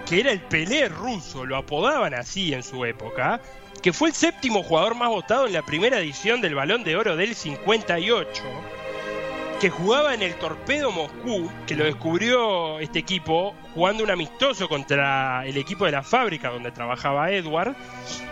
que 0.08 0.22
era 0.22 0.32
el 0.32 0.40
Pelé 0.40 0.88
ruso, 0.88 1.46
lo 1.46 1.58
apodaban 1.58 2.14
así 2.14 2.54
en 2.54 2.64
su 2.64 2.86
época, 2.86 3.42
que 3.82 3.94
fue 3.94 4.10
el 4.10 4.16
séptimo 4.16 4.64
jugador 4.64 4.96
más 4.96 5.10
votado 5.10 5.48
en 5.48 5.54
la 5.54 5.62
primera 5.62 6.00
edición 6.00 6.42
del 6.42 6.56
Balón 6.56 6.84
de 6.84 6.98
Oro 6.98 7.16
del 7.16 7.36
58, 7.36 8.44
que 9.60 9.70
jugaba 9.70 10.14
en 10.14 10.22
el 10.22 10.36
Torpedo 10.36 10.92
Moscú, 10.92 11.50
que 11.66 11.76
lo 11.76 11.86
descubrió 11.86 12.80
este 12.80 13.00
equipo 13.00 13.56
jugando 13.74 14.04
un 14.04 14.12
amistoso 14.12 14.68
contra 14.68 15.46
el 15.46 15.58
equipo 15.58 15.86
de 15.86 15.92
la 15.92 16.04
fábrica 16.04 16.50
donde 16.50 16.72
trabajaba 16.72 17.32
Edward, 17.32 17.76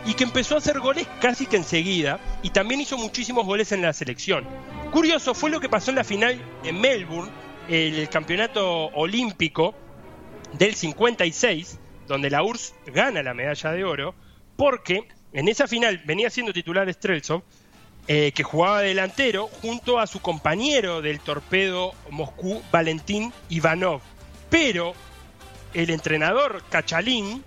y 0.06 0.14
que 0.14 0.24
empezó 0.24 0.56
a 0.56 0.60
hacer 0.60 0.80
goles 0.80 1.08
casi 1.22 1.46
que 1.46 1.58
enseguida, 1.58 2.20
y 2.44 2.50
también 2.50 2.82
hizo 2.82 2.98
muchísimos 2.98 3.46
goles 3.46 3.72
en 3.72 3.82
la 3.82 3.94
selección. 3.94 4.46
Curioso 4.92 5.34
fue 5.34 5.50
lo 5.50 5.60
que 5.60 5.70
pasó 5.70 5.92
en 5.92 5.98
la 5.98 6.04
final 6.04 6.42
en 6.64 6.80
Melbourne, 6.80 7.32
el 7.70 8.08
campeonato 8.10 8.86
olímpico 8.88 9.76
del 10.54 10.76
56, 10.76 11.80
donde 12.08 12.30
la 12.30 12.44
URSS 12.44 12.74
gana 12.88 13.22
la 13.22 13.34
medalla 13.34 13.72
de 13.72 13.84
oro, 13.84 14.16
porque 14.56 15.08
en 15.34 15.48
esa 15.48 15.68
final 15.68 16.02
venía 16.06 16.30
siendo 16.30 16.54
titular 16.54 16.92
Streltsov, 16.92 17.44
eh, 18.08 18.32
que 18.32 18.44
jugaba 18.44 18.82
delantero 18.82 19.48
junto 19.48 20.00
a 20.00 20.08
su 20.08 20.22
compañero 20.22 21.02
del 21.02 21.20
torpedo 21.20 21.94
Moscú, 22.10 22.62
Valentín 22.72 23.34
Ivanov. 23.50 24.02
Pero 24.50 24.94
el 25.74 25.90
entrenador 25.90 26.64
Kachalin 26.70 27.44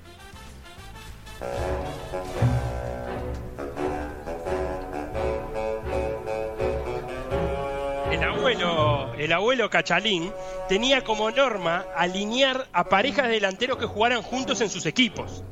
el 8.13 8.23
abuelo, 8.23 9.15
el 9.15 9.33
abuelo 9.33 9.71
Cachalín 9.71 10.31
tenía 10.69 11.03
como 11.03 11.31
norma 11.31 11.87
alinear 11.97 12.69
a 12.73 12.85
parejas 12.85 13.29
de 13.29 13.35
delanteros 13.35 13.79
que 13.79 13.87
jugaran 13.87 14.21
juntos 14.21 14.61
en 14.61 14.69
sus 14.69 14.85
equipos. 14.85 15.43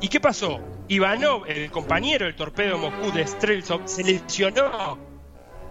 ¿Y 0.00 0.08
qué 0.08 0.20
pasó? 0.20 0.60
Ivanov, 0.88 1.44
el 1.46 1.70
compañero 1.70 2.26
del 2.26 2.34
torpedo 2.34 2.78
Moscú 2.78 3.12
de 3.12 3.26
Streltsov, 3.26 3.82
se 3.86 4.02
lesionó. 4.02 4.98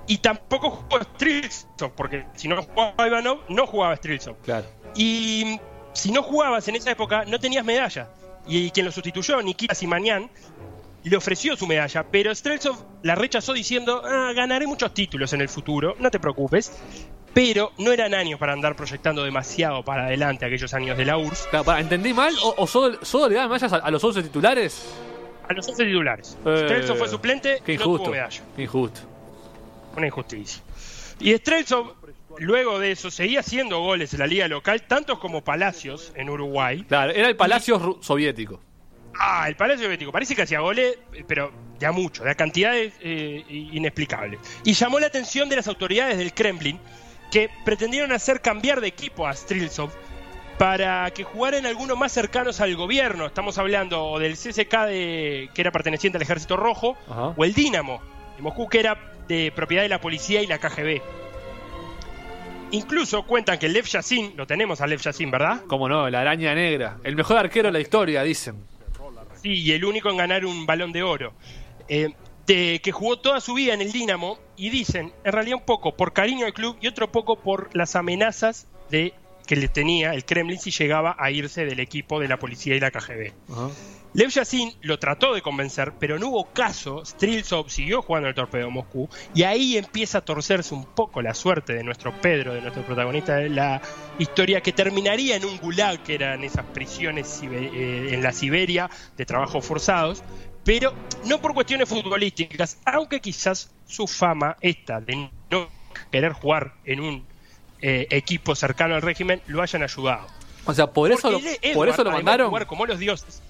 Y 0.08 0.18
tampoco 0.20 0.72
jugó 0.72 1.02
Streltsov, 1.04 1.92
porque 1.96 2.26
si 2.36 2.48
no 2.48 2.62
jugaba 2.62 3.08
Ivanov, 3.08 3.40
no 3.50 3.68
jugaba 3.68 3.96
Streltsov. 3.96 4.38
Claro. 4.44 4.68
Y 4.96 5.60
si 5.94 6.12
no 6.12 6.24
jugabas 6.24 6.68
en 6.68 6.76
esa 6.76 6.92
época, 6.92 7.26
no 7.26 7.40
tenías 7.40 7.66
medalla. 7.66 8.10
Y 8.48 8.72
quien 8.72 8.86
lo 8.86 8.92
sustituyó, 8.92 9.42
Nikita 9.42 9.76
Simanian, 9.76 10.30
le 11.04 11.16
ofreció 11.16 11.56
su 11.56 11.66
medalla, 11.66 12.06
pero 12.12 12.34
Streltsov 12.34 12.78
la 13.04 13.16
rechazó 13.16 13.54
diciendo, 13.54 14.02
ah, 14.06 14.32
ganaré 14.36 14.68
muchos 14.68 14.94
títulos 14.94 15.34
en 15.34 15.42
el 15.42 15.50
futuro, 15.50 15.96
no 16.00 16.12
te 16.12 16.20
preocupes. 16.20 16.72
Pero 17.34 17.72
no 17.78 17.92
eran 17.92 18.14
años 18.14 18.40
para 18.40 18.54
andar 18.54 18.76
proyectando 18.76 19.24
demasiado 19.24 19.84
para 19.84 20.06
adelante 20.06 20.46
aquellos 20.46 20.74
años 20.74 20.98
de 20.98 21.06
la 21.06 21.18
URSS. 21.18 21.48
Claro, 21.50 21.66
para, 21.66 21.80
¿Entendí 21.80 22.14
mal? 22.14 22.34
¿O, 22.44 22.56
o 22.58 22.68
solo, 22.68 22.98
solo 23.04 23.30
le 23.30 23.36
dan 23.36 23.48
medallas 23.50 23.72
a, 23.74 23.78
a 23.78 23.92
los 23.92 24.04
11 24.04 24.24
titulares? 24.24 24.86
A 25.48 25.54
los 25.54 25.68
11 25.68 25.86
titulares. 25.86 26.38
Eh, 26.46 26.62
Streltsov 26.66 26.98
fue 26.98 27.08
suplente, 27.08 27.62
Qué 27.66 27.78
no 27.78 27.84
tuvo 27.84 27.94
injusto. 27.96 28.12
medalla. 28.12 28.42
qué 28.56 28.62
injusto. 28.64 29.02
Una 29.96 30.08
injusticia. 30.08 30.62
Y 31.20 31.34
Streltsov, 31.36 31.94
luego 32.40 32.80
de 32.80 32.92
eso, 32.92 33.12
seguía 33.12 33.42
haciendo 33.42 33.80
goles 33.80 34.14
en 34.14 34.20
la 34.20 34.28
liga 34.28 34.48
local, 34.48 34.84
tantos 34.84 35.20
como 35.20 35.44
Palacios 35.44 36.12
en 36.16 36.30
Uruguay. 36.30 36.84
Claro, 36.88 37.12
era 37.12 37.28
el 37.28 37.36
Palacio 37.36 37.80
ru- 37.80 38.02
Soviético. 38.02 38.60
Ah, 39.20 39.46
el 39.50 39.56
Palacio 39.56 39.84
Soviético. 39.86 40.12
Parece 40.12 40.36
que 40.36 40.44
hacía 40.44 40.62
goles, 40.62 40.98
eh, 41.14 41.24
pero 41.28 41.52
de 41.78 41.86
a 41.86 41.92
mucho, 41.92 42.24
de 42.24 42.32
a 42.32 42.36
cantidades 42.36 42.94
eh, 43.02 43.44
inexplicables. 43.50 44.40
Y 44.64 44.74
llamó 44.74 45.00
la 45.00 45.08
atención 45.08 45.50
de 45.50 45.58
las 45.58 45.68
autoridades 45.68 46.18
del 46.18 46.34
Kremlin, 46.34 46.80
que 47.32 47.50
pretendieron 47.64 48.12
hacer 48.12 48.42
cambiar 48.42 48.82
de 48.82 48.88
equipo 48.88 49.28
a 49.28 49.34
Strilsov 49.34 49.92
para 50.58 51.10
que 51.12 51.24
jugara 51.24 51.58
en 51.58 51.66
algunos 51.66 51.98
más 51.98 52.12
cercanos 52.12 52.60
al 52.60 52.76
gobierno. 52.76 53.26
Estamos 53.26 53.58
hablando 53.58 54.20
del 54.20 54.34
CSK, 54.34 54.74
de, 54.88 55.50
que 55.54 55.62
era 55.62 55.72
perteneciente 55.72 56.18
al 56.18 56.22
Ejército 56.22 56.58
Rojo, 56.58 56.98
Ajá. 57.10 57.34
o 57.38 57.46
el 57.46 57.54
Dinamo 57.54 58.02
de 58.36 58.42
Moscú, 58.42 58.68
que 58.68 58.80
era 58.80 58.98
de 59.28 59.54
propiedad 59.56 59.84
de 59.84 59.90
la 59.90 60.02
policía 60.02 60.42
y 60.42 60.48
la 60.48 60.58
KGB. 60.58 61.02
Incluso 62.72 63.24
cuentan 63.24 63.58
que 63.58 63.68
Lev 63.68 63.86
Yassin, 63.86 64.34
lo 64.36 64.46
tenemos 64.46 64.82
a 64.82 64.88
Lev 64.88 65.00
Yassin, 65.00 65.32
¿verdad? 65.32 65.62
Cómo 65.68 65.90
no, 65.90 66.10
la 66.10 66.22
araña 66.22 66.54
negra. 66.54 66.98
El 67.04 67.16
mejor 67.16 67.38
arquero 67.38 67.70
de 67.70 67.74
la 67.74 67.80
historia, 67.80 68.22
dicen. 68.24 68.64
Sí, 69.42 69.54
y 69.54 69.72
el 69.72 69.86
único 69.86 70.10
en 70.10 70.18
ganar 70.18 70.46
un 70.46 70.66
balón 70.66 70.92
de 70.92 71.02
oro. 71.02 71.34
Eh, 71.88 72.10
de- 72.50 72.82
que 72.84 72.92
jugó 72.92 73.20
toda 73.20 73.40
su 73.42 73.54
vida 73.54 73.74
en 73.74 73.82
el 73.82 73.92
Dinamo 73.92 74.38
y 74.58 74.70
dicen, 74.72 75.14
en 75.24 75.32
realidad 75.32 75.58
un 75.60 75.66
poco 75.66 75.96
por 75.96 76.14
cariño 76.14 76.46
al 76.48 76.54
club 76.54 76.76
y 76.82 76.88
otro 76.88 77.12
poco 77.12 77.38
por 77.40 77.70
las 77.76 77.96
amenazas 77.96 78.68
de 78.90 79.14
que 79.46 79.56
le 79.56 79.68
tenía 79.68 80.14
el 80.14 80.26
Kremlin 80.26 80.60
si 80.60 80.72
llegaba 80.72 81.16
a 81.18 81.32
irse 81.32 81.66
del 81.66 81.80
equipo 81.80 82.20
de 82.20 82.28
la 82.28 82.38
policía 82.38 82.76
y 82.76 82.80
la 82.80 82.92
KGB. 82.92 83.34
Lev 84.14 84.30
Yassin 84.30 84.74
lo 84.82 84.98
trató 84.98 85.36
de 85.36 85.44
convencer, 85.44 85.94
pero 86.00 86.18
no 86.18 86.30
hubo 86.30 86.46
caso. 86.52 87.06
Strilsov 87.06 87.70
siguió 87.70 88.02
jugando 88.02 88.28
el 88.28 88.34
torpedo 88.34 88.72
Moscú 88.72 89.08
y 89.36 89.44
ahí 89.44 89.78
empieza 89.78 90.18
a 90.18 90.22
torcerse 90.22 90.74
un 90.74 90.86
poco 90.86 91.22
la 91.22 91.36
suerte 91.36 91.74
de 91.74 91.84
nuestro 91.84 92.12
Pedro, 92.20 92.54
de 92.56 92.62
nuestro 92.62 92.84
protagonista 92.84 93.36
de 93.36 93.50
la 93.50 93.80
historia, 94.18 94.62
que 94.62 94.72
terminaría 94.72 95.36
en 95.36 95.46
un 95.46 95.58
gulag, 95.60 96.02
que 96.02 96.16
eran 96.16 96.44
esas 96.44 96.66
prisiones 96.66 97.42
eh, 97.44 98.10
en 98.12 98.24
la 98.24 98.32
Siberia 98.32 98.90
de 99.16 99.26
trabajos 99.28 99.64
forzados, 99.64 100.24
pero 100.70 100.94
no 101.26 101.42
por 101.42 101.56
cuestiones 101.56 101.90
futbolísticas, 101.90 102.78
aunque 102.86 103.20
quizás 103.20 103.72
su 103.88 104.06
fama 104.06 104.56
esta 104.62 105.02
de 105.02 105.32
no 105.50 105.68
querer 106.12 106.32
jugar 106.34 106.74
en 106.86 107.00
un 107.00 107.26
eh, 107.82 108.06
equipo 108.12 108.54
cercano 108.54 108.94
al 108.94 109.02
régimen 109.02 109.42
lo 109.48 109.64
hayan 109.64 109.82
ayudado. 109.82 110.28
O 110.66 110.74
sea, 110.76 110.86
por 110.86 111.12
eso, 111.12 111.32
lo, 111.32 111.40
por 111.74 111.90
eso 111.90 112.04
lo 112.04 112.12
mandaron. 112.12 112.50
jugar 112.50 112.68
como 112.68 112.86
los 112.86 113.00
dioses. 113.00 113.42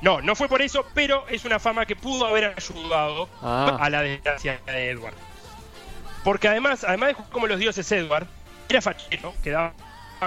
No, 0.00 0.20
no 0.20 0.34
fue 0.34 0.48
por 0.48 0.60
eso, 0.60 0.84
pero 0.92 1.24
es 1.28 1.44
una 1.44 1.60
fama 1.60 1.86
que 1.86 1.94
pudo 1.94 2.26
haber 2.26 2.52
ayudado 2.56 3.28
Ah. 3.40 3.78
a 3.80 3.88
la 3.88 4.02
desgracia 4.02 4.60
de 4.66 4.90
Edward. 4.90 5.14
Porque 6.24 6.48
además, 6.48 6.82
además 6.82 7.10
de 7.10 7.14
jugar 7.14 7.30
como 7.30 7.46
los 7.46 7.60
dioses 7.60 7.92
Edward, 7.92 8.26
era 8.68 8.82
fachero, 8.82 9.34
que 9.44 9.50
daba 9.50 9.72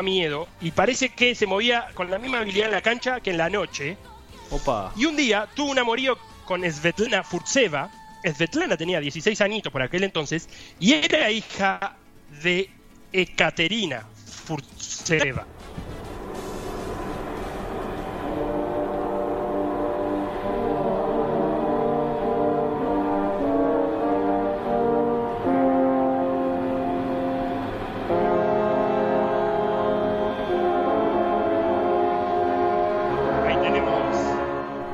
miedo, 0.02 0.48
y 0.62 0.72
parece 0.72 1.10
que 1.10 1.36
se 1.36 1.46
movía 1.46 1.90
con 1.96 2.10
la 2.10 2.18
misma 2.18 2.38
habilidad 2.40 2.68
en 2.68 2.76
la 2.76 2.82
cancha 2.82 3.20
que 3.20 3.32
en 3.32 3.40
la 3.40 3.50
noche. 3.50 3.98
Y 4.96 5.06
un 5.06 5.16
día 5.16 5.48
tuvo 5.56 5.72
un 5.72 5.80
amorío 5.80 6.18
con 6.46 6.64
Svetlana 6.70 7.24
Furtseva. 7.24 7.90
Svetlana 8.24 8.78
tenía 8.78 9.00
16 9.00 9.40
añitos 9.42 9.72
por 9.72 9.82
aquel 9.82 10.04
entonces 10.04 10.50
y 10.80 10.94
era 10.94 11.30
hija 11.30 11.98
de 12.44 12.70
Ekaterina 13.12 14.06
Furtseva. 14.46 15.48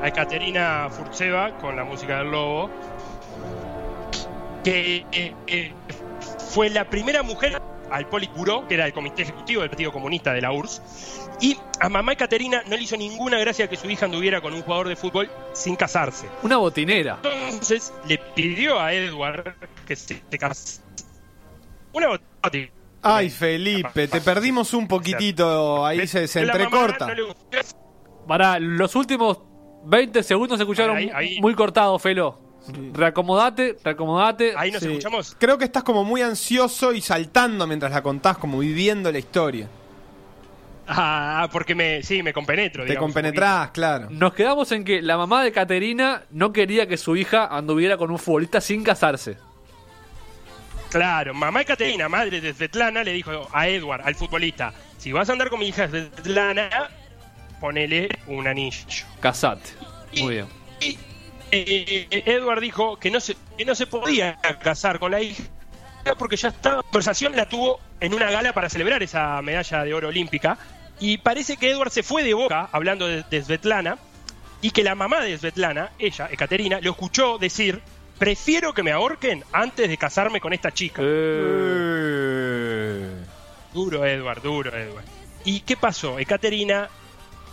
A 0.02 0.08
Ekaterina 0.08 0.88
Furtseva 0.90 1.56
con 1.58 1.76
la 1.76 1.84
música 1.84 2.18
del 2.18 2.32
lobo, 2.32 2.68
que 4.64 5.06
eh, 5.12 5.34
eh, 5.46 5.72
fue 6.50 6.70
la 6.70 6.90
primera 6.90 7.22
mujer 7.22 7.62
al 7.88 8.08
Politburo, 8.08 8.66
que 8.66 8.74
era 8.74 8.86
el 8.86 8.92
comité 8.92 9.22
ejecutivo 9.22 9.60
del 9.60 9.70
Partido 9.70 9.92
Comunista 9.92 10.32
de 10.32 10.40
la 10.40 10.50
URSS, 10.50 11.30
y 11.40 11.56
a 11.80 11.88
mamá 11.88 12.12
Ekaterina 12.12 12.62
no 12.66 12.76
le 12.76 12.82
hizo 12.82 12.96
ninguna 12.96 13.38
gracia 13.38 13.68
que 13.68 13.76
su 13.76 13.88
hija 13.88 14.06
anduviera 14.06 14.40
con 14.40 14.52
un 14.52 14.62
jugador 14.62 14.88
de 14.88 14.96
fútbol 14.96 15.30
sin 15.52 15.76
casarse. 15.76 16.28
Una 16.42 16.56
botinera. 16.56 17.20
Entonces 17.22 17.92
le 18.06 18.18
pidió 18.18 18.80
a 18.80 18.92
Edward 18.92 19.54
que 19.86 19.94
se, 19.94 20.20
se 20.28 20.38
casase. 20.38 20.82
Una 21.92 22.08
botella. 22.42 22.70
Ay, 23.02 23.30
Felipe, 23.30 24.08
te 24.08 24.20
perdimos 24.20 24.74
un 24.74 24.88
poquitito. 24.88 25.84
Ahí 25.84 26.06
se, 26.06 26.26
se 26.26 26.40
entrecorta. 26.40 27.14
Para 28.26 28.60
los 28.60 28.94
últimos 28.94 29.51
20 29.84 30.22
segundos 30.22 30.58
se 30.58 30.62
escucharon 30.64 30.96
Ahí, 30.96 31.10
ahí. 31.14 31.40
muy 31.40 31.54
cortados, 31.54 32.00
Felo. 32.00 32.38
Reacomodate, 32.92 33.76
reacomodate. 33.82 34.54
Ahí 34.56 34.70
nos 34.70 34.82
Sí. 34.82 34.88
escuchamos. 34.88 35.36
Creo 35.38 35.58
que 35.58 35.64
estás 35.64 35.82
como 35.82 36.04
muy 36.04 36.22
ansioso 36.22 36.92
y 36.92 37.00
saltando 37.00 37.66
mientras 37.66 37.90
la 37.92 38.02
contás, 38.02 38.38
como 38.38 38.58
viviendo 38.60 39.10
la 39.10 39.18
historia. 39.18 39.68
Ah, 40.86 41.48
porque 41.52 41.74
me, 41.74 42.02
sí, 42.02 42.22
me 42.22 42.32
compenetro. 42.32 42.82
Te 42.84 42.90
digamos, 42.90 43.08
compenetrás, 43.08 43.70
claro. 43.70 44.08
Nos 44.10 44.34
quedamos 44.34 44.70
en 44.72 44.84
que 44.84 45.00
la 45.02 45.16
mamá 45.16 45.42
de 45.42 45.52
Caterina 45.52 46.22
no 46.30 46.52
quería 46.52 46.86
que 46.86 46.96
su 46.96 47.16
hija 47.16 47.46
anduviera 47.46 47.96
con 47.96 48.10
un 48.10 48.18
futbolista 48.18 48.60
sin 48.60 48.82
casarse. 48.84 49.36
Claro, 50.90 51.32
mamá 51.34 51.60
de 51.60 51.64
Caterina, 51.64 52.08
madre 52.08 52.40
de 52.40 52.52
Svetlana, 52.52 53.02
le 53.02 53.12
dijo 53.12 53.48
a 53.52 53.66
Edward, 53.68 54.02
al 54.04 54.14
futbolista, 54.14 54.74
si 54.98 55.10
vas 55.10 55.28
a 55.28 55.32
andar 55.32 55.48
con 55.48 55.58
mi 55.60 55.68
hija 55.68 55.88
Svetlana, 55.88 56.68
ponele 57.62 58.08
un 58.26 58.48
anillo. 58.48 59.06
Casate. 59.20 59.70
Muy 60.18 60.34
bien. 60.34 60.46
Y 60.80 60.98
eh, 61.52 62.08
Edward 62.26 62.60
dijo 62.60 62.96
que 62.96 63.08
no, 63.08 63.20
se, 63.20 63.36
que 63.56 63.64
no 63.64 63.76
se 63.76 63.86
podía 63.86 64.36
casar 64.60 64.98
con 64.98 65.12
la 65.12 65.20
hija 65.20 65.44
porque 66.18 66.36
ya 66.36 66.48
estaba. 66.48 66.78
La 66.78 66.82
conversación 66.82 67.36
la 67.36 67.48
tuvo 67.48 67.78
en 68.00 68.14
una 68.14 68.32
gala 68.32 68.52
para 68.52 68.68
celebrar 68.68 69.00
esa 69.04 69.40
medalla 69.42 69.84
de 69.84 69.94
oro 69.94 70.08
olímpica. 70.08 70.58
Y 70.98 71.18
parece 71.18 71.56
que 71.56 71.70
Edward 71.70 71.90
se 71.90 72.02
fue 72.02 72.24
de 72.24 72.34
boca 72.34 72.68
hablando 72.72 73.06
de, 73.06 73.22
de 73.30 73.42
Svetlana 73.42 73.96
y 74.60 74.72
que 74.72 74.82
la 74.82 74.96
mamá 74.96 75.20
de 75.20 75.38
Svetlana, 75.38 75.92
ella, 76.00 76.28
Ekaterina, 76.32 76.80
lo 76.80 76.90
escuchó 76.90 77.38
decir: 77.38 77.80
Prefiero 78.18 78.74
que 78.74 78.82
me 78.82 78.90
ahorquen 78.90 79.44
antes 79.52 79.88
de 79.88 79.96
casarme 79.96 80.40
con 80.40 80.52
esta 80.52 80.72
chica. 80.72 81.00
Eh. 81.04 82.02
Duro, 83.72 84.04
Edward, 84.04 84.42
duro, 84.42 84.76
Edward. 84.76 85.04
¿Y 85.44 85.60
qué 85.60 85.76
pasó? 85.76 86.18
Ekaterina, 86.18 86.88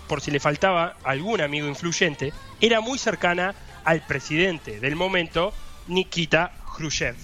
por 0.09 0.19
si 0.21 0.31
le 0.31 0.39
faltaba 0.41 0.95
algún 1.03 1.39
amigo 1.39 1.67
influyente, 1.67 2.33
era 2.59 2.81
muy 2.81 2.97
cercana 2.97 3.53
al 3.85 4.01
presidente 4.01 4.79
del 4.79 4.95
momento, 4.95 5.53
Nikita 5.87 6.51
Khrushchev. 6.75 7.15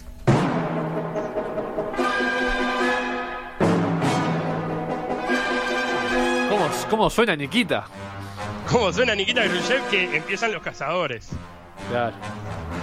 ¿Cómo, 6.49 6.69
cómo 6.89 7.09
suena 7.09 7.35
Nikita? 7.35 7.87
¿Cómo 8.71 8.93
suena 8.93 9.15
Nikita 9.15 9.43
Khrushchev? 9.45 9.89
Que 9.89 10.15
empiezan 10.15 10.53
los 10.53 10.61
cazadores. 10.61 11.29
Claro. 11.89 12.15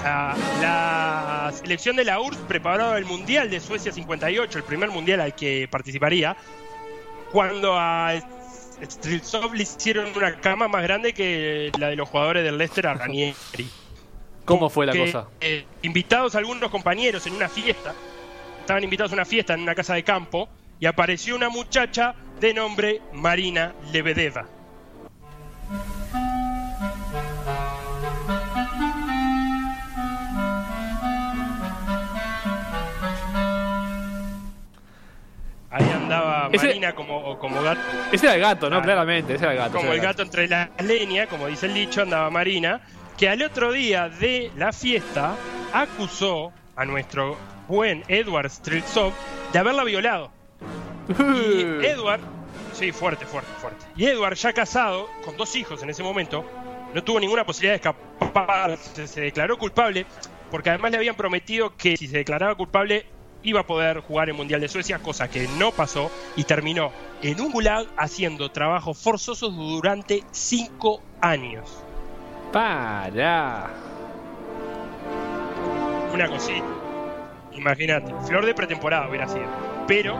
La, 0.04 0.36
la 0.60 1.52
selección 1.52 1.94
de 1.94 2.04
la 2.04 2.20
URSS 2.20 2.38
preparaba 2.48 2.98
el 2.98 3.04
Mundial 3.04 3.50
de 3.50 3.60
Suecia 3.60 3.92
58, 3.92 4.58
el 4.58 4.64
primer 4.64 4.90
mundial 4.90 5.20
al 5.20 5.34
que 5.36 5.68
participaría, 5.70 6.36
cuando 7.30 7.74
a 7.78 8.14
Striltsov 8.82 9.54
le 9.54 9.62
hicieron 9.62 10.12
una 10.16 10.40
cama 10.40 10.68
más 10.68 10.82
grande 10.82 11.12
que 11.12 11.70
la 11.78 11.88
de 11.88 11.96
los 11.96 12.08
jugadores 12.08 12.44
del 12.44 12.58
Leicester 12.58 12.86
a 12.86 12.94
Ranieri. 12.94 13.34
¿Cómo 14.44 14.68
fue 14.68 14.86
la 14.86 14.92
que, 14.92 15.06
cosa? 15.06 15.28
eh, 15.40 15.64
invitados 15.82 16.34
algunos 16.34 16.70
compañeros 16.70 17.26
en 17.26 17.34
una 17.34 17.48
fiesta, 17.48 17.94
estaban 18.60 18.82
invitados 18.82 19.12
a 19.12 19.14
una 19.14 19.24
fiesta 19.24 19.54
en 19.54 19.60
una 19.60 19.74
casa 19.74 19.94
de 19.94 20.02
campo, 20.02 20.48
y 20.80 20.86
apareció 20.86 21.36
una 21.36 21.48
muchacha 21.48 22.16
de 22.40 22.52
nombre 22.52 23.00
Marina 23.12 23.72
Lebedeva. 23.92 24.48
Ese- 36.50 36.66
Marina 36.68 36.94
como, 36.94 37.38
como 37.38 37.62
gato. 37.62 37.80
Ese 38.10 38.26
era 38.26 38.34
el 38.36 38.40
gato, 38.40 38.70
¿no? 38.70 38.78
Ah. 38.78 38.82
Claramente, 38.82 39.34
ese 39.34 39.44
era 39.44 39.52
el 39.52 39.58
gato. 39.58 39.76
Como 39.78 39.92
el 39.92 40.00
gato 40.00 40.22
entre 40.22 40.48
la 40.48 40.70
leña, 40.82 41.26
como 41.26 41.46
dice 41.46 41.66
el 41.66 41.74
dicho, 41.74 42.02
andaba 42.02 42.30
Marina, 42.30 42.80
que 43.18 43.28
al 43.28 43.42
otro 43.42 43.72
día 43.72 44.08
de 44.08 44.50
la 44.56 44.72
fiesta 44.72 45.36
acusó 45.72 46.52
a 46.76 46.84
nuestro 46.84 47.36
buen 47.68 48.02
Edward 48.08 48.50
Streltsov 48.50 49.12
de 49.52 49.58
haberla 49.58 49.84
violado. 49.84 50.30
Y 51.08 51.62
Edward, 51.86 52.20
sí, 52.72 52.92
fuerte, 52.92 53.26
fuerte, 53.26 53.50
fuerte. 53.60 53.84
Y 53.96 54.06
Edward, 54.06 54.34
ya 54.36 54.52
casado, 54.52 55.08
con 55.24 55.36
dos 55.36 55.54
hijos 55.56 55.82
en 55.82 55.90
ese 55.90 56.02
momento, 56.02 56.44
no 56.94 57.02
tuvo 57.02 57.20
ninguna 57.20 57.44
posibilidad 57.44 57.72
de 57.72 57.76
escapar, 57.76 58.76
se, 58.76 59.06
se 59.06 59.20
declaró 59.20 59.56
culpable, 59.58 60.06
porque 60.50 60.70
además 60.70 60.90
le 60.92 60.98
habían 60.98 61.14
prometido 61.14 61.76
que 61.76 61.96
si 61.96 62.06
se 62.08 62.18
declaraba 62.18 62.54
culpable 62.54 63.06
iba 63.42 63.60
a 63.60 63.66
poder 63.66 64.00
jugar 64.00 64.28
el 64.28 64.34
Mundial 64.34 64.60
de 64.60 64.68
Suecia, 64.68 64.98
cosa 65.00 65.28
que 65.28 65.48
no 65.58 65.70
pasó 65.72 66.10
y 66.36 66.44
terminó 66.44 66.92
en 67.22 67.40
un 67.40 67.50
gulag 67.52 67.86
haciendo 67.96 68.50
trabajos 68.50 68.98
forzosos 68.98 69.54
durante 69.56 70.22
cinco 70.30 71.02
años. 71.20 71.68
Para. 72.52 73.70
Una 76.12 76.28
cosita. 76.28 76.64
Imagínate, 77.52 78.12
flor 78.26 78.44
de 78.44 78.54
pretemporada 78.54 79.08
hubiera 79.08 79.26
sido. 79.28 79.46
Pero 79.86 80.16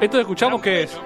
Esto 0.00 0.20
escuchamos 0.20 0.60
que 0.60 0.82
es. 0.84 0.98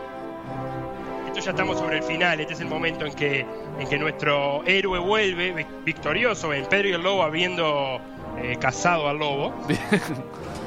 Esto 1.27 1.41
ya 1.41 1.51
estamos 1.51 1.79
sobre 1.79 1.99
el 1.99 2.03
final, 2.03 2.41
este 2.41 2.55
es 2.55 2.61
el 2.61 2.67
momento 2.69 3.05
en 3.05 3.13
que, 3.15 3.45
en 3.79 3.89
que 3.89 3.99
nuestro 3.99 4.63
héroe 4.65 4.99
vuelve 4.99 5.53
vi- 5.53 5.67
victorioso 5.85 6.53
en 6.53 6.65
Pedro 6.67 6.89
y 6.89 6.93
el 6.93 7.03
Lobo 7.03 7.23
habiendo 7.23 8.01
eh, 8.39 8.57
cazado 8.61 9.09
al 9.09 9.19
lobo. 9.19 9.53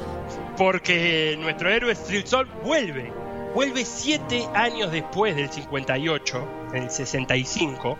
Porque 0.56 1.36
nuestro 1.40 1.70
héroe 1.70 1.94
Streltsov 1.94 2.46
vuelve. 2.62 3.12
Vuelve 3.54 3.84
siete 3.84 4.46
años 4.54 4.90
después 4.92 5.36
del 5.36 5.50
58, 5.50 6.48
en 6.72 6.84
el 6.84 6.90
65, 6.90 7.98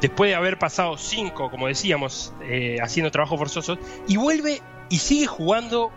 después 0.00 0.30
de 0.30 0.34
haber 0.34 0.58
pasado 0.58 0.96
cinco, 0.98 1.50
como 1.50 1.68
decíamos, 1.68 2.32
eh, 2.42 2.78
haciendo 2.82 3.10
trabajos 3.12 3.38
forzosos, 3.38 3.78
y 4.08 4.16
vuelve 4.16 4.60
y 4.90 4.98
sigue 4.98 5.26
jugando 5.26 5.92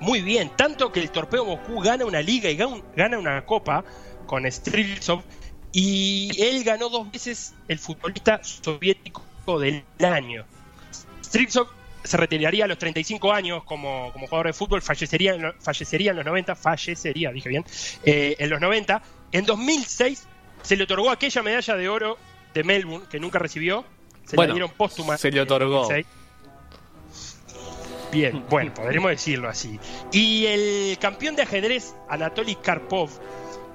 muy 0.00 0.22
bien. 0.22 0.50
Tanto 0.56 0.92
que 0.92 1.00
el 1.00 1.10
Torpeo 1.10 1.44
Moscú 1.44 1.80
gana 1.80 2.06
una 2.06 2.22
liga 2.22 2.48
y 2.50 2.56
gan- 2.56 2.82
gana 2.96 3.18
una 3.18 3.44
copa 3.44 3.84
con 4.26 4.50
Streltsov, 4.50 5.22
y 5.72 6.30
él 6.42 6.64
ganó 6.64 6.88
dos 6.88 7.10
veces 7.12 7.54
el 7.68 7.78
futbolista 7.78 8.40
soviético 8.42 9.22
del 9.60 9.84
año. 10.02 10.46
Streltsov 11.22 11.66
se 12.04 12.16
retiraría 12.16 12.64
a 12.64 12.68
los 12.68 12.78
35 12.78 13.32
años 13.32 13.64
como, 13.64 14.12
como 14.12 14.26
jugador 14.26 14.46
de 14.48 14.52
fútbol, 14.52 14.82
fallecería, 14.82 15.34
en 15.34 15.52
fallecería 15.60 16.10
en 16.10 16.16
los 16.16 16.26
90, 16.26 16.54
fallecería, 16.56 17.30
dije 17.32 17.48
bien, 17.48 17.64
eh, 18.04 18.36
en 18.38 18.50
los 18.50 18.60
90. 18.60 19.02
En 19.32 19.44
2006 19.46 20.26
se 20.62 20.76
le 20.76 20.84
otorgó 20.84 21.10
aquella 21.10 21.42
medalla 21.42 21.76
de 21.76 21.88
oro 21.88 22.18
de 22.54 22.64
Melbourne 22.64 23.06
que 23.10 23.18
nunca 23.20 23.38
recibió. 23.38 23.84
Se 24.24 24.36
Bueno, 24.36 24.50
la 24.50 24.54
dieron 24.54 24.70
póstuma. 24.76 25.16
se 25.16 25.30
le 25.30 25.40
otorgó. 25.40 25.82
2006. 25.82 26.06
Bien, 28.12 28.44
bueno, 28.50 28.74
podríamos 28.74 29.10
decirlo 29.10 29.48
así. 29.48 29.80
Y 30.12 30.44
el 30.44 30.98
campeón 30.98 31.34
de 31.34 31.42
ajedrez, 31.42 31.94
Anatoly 32.10 32.56
Karpov, 32.56 33.10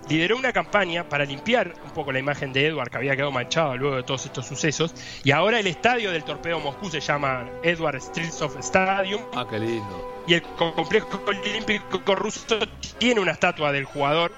lideró 0.09 0.37
una 0.37 0.53
campaña 0.53 1.07
para 1.07 1.25
limpiar 1.25 1.73
un 1.83 1.91
poco 1.91 2.11
la 2.11 2.19
imagen 2.19 2.53
de 2.53 2.67
Edward, 2.67 2.89
que 2.89 2.97
había 2.97 3.15
quedado 3.15 3.31
manchado 3.31 3.77
luego 3.77 3.95
de 3.97 4.03
todos 4.03 4.25
estos 4.25 4.45
sucesos. 4.45 4.93
Y 5.23 5.31
ahora 5.31 5.59
el 5.59 5.67
estadio 5.67 6.11
del 6.11 6.23
Torpeo 6.23 6.59
Moscú 6.59 6.89
se 6.89 6.99
llama 6.99 7.49
Edward 7.63 8.01
Streltsov 8.01 8.57
Stadium. 8.59 9.21
Ah, 9.35 9.45
qué 9.49 9.59
lindo. 9.59 10.23
Y 10.27 10.35
el 10.35 10.41
complejo 10.41 11.21
olímpico 11.25 12.15
ruso 12.15 12.57
tiene 12.97 13.21
una 13.21 13.31
estatua 13.31 13.71
del 13.71 13.85
jugador. 13.85 14.33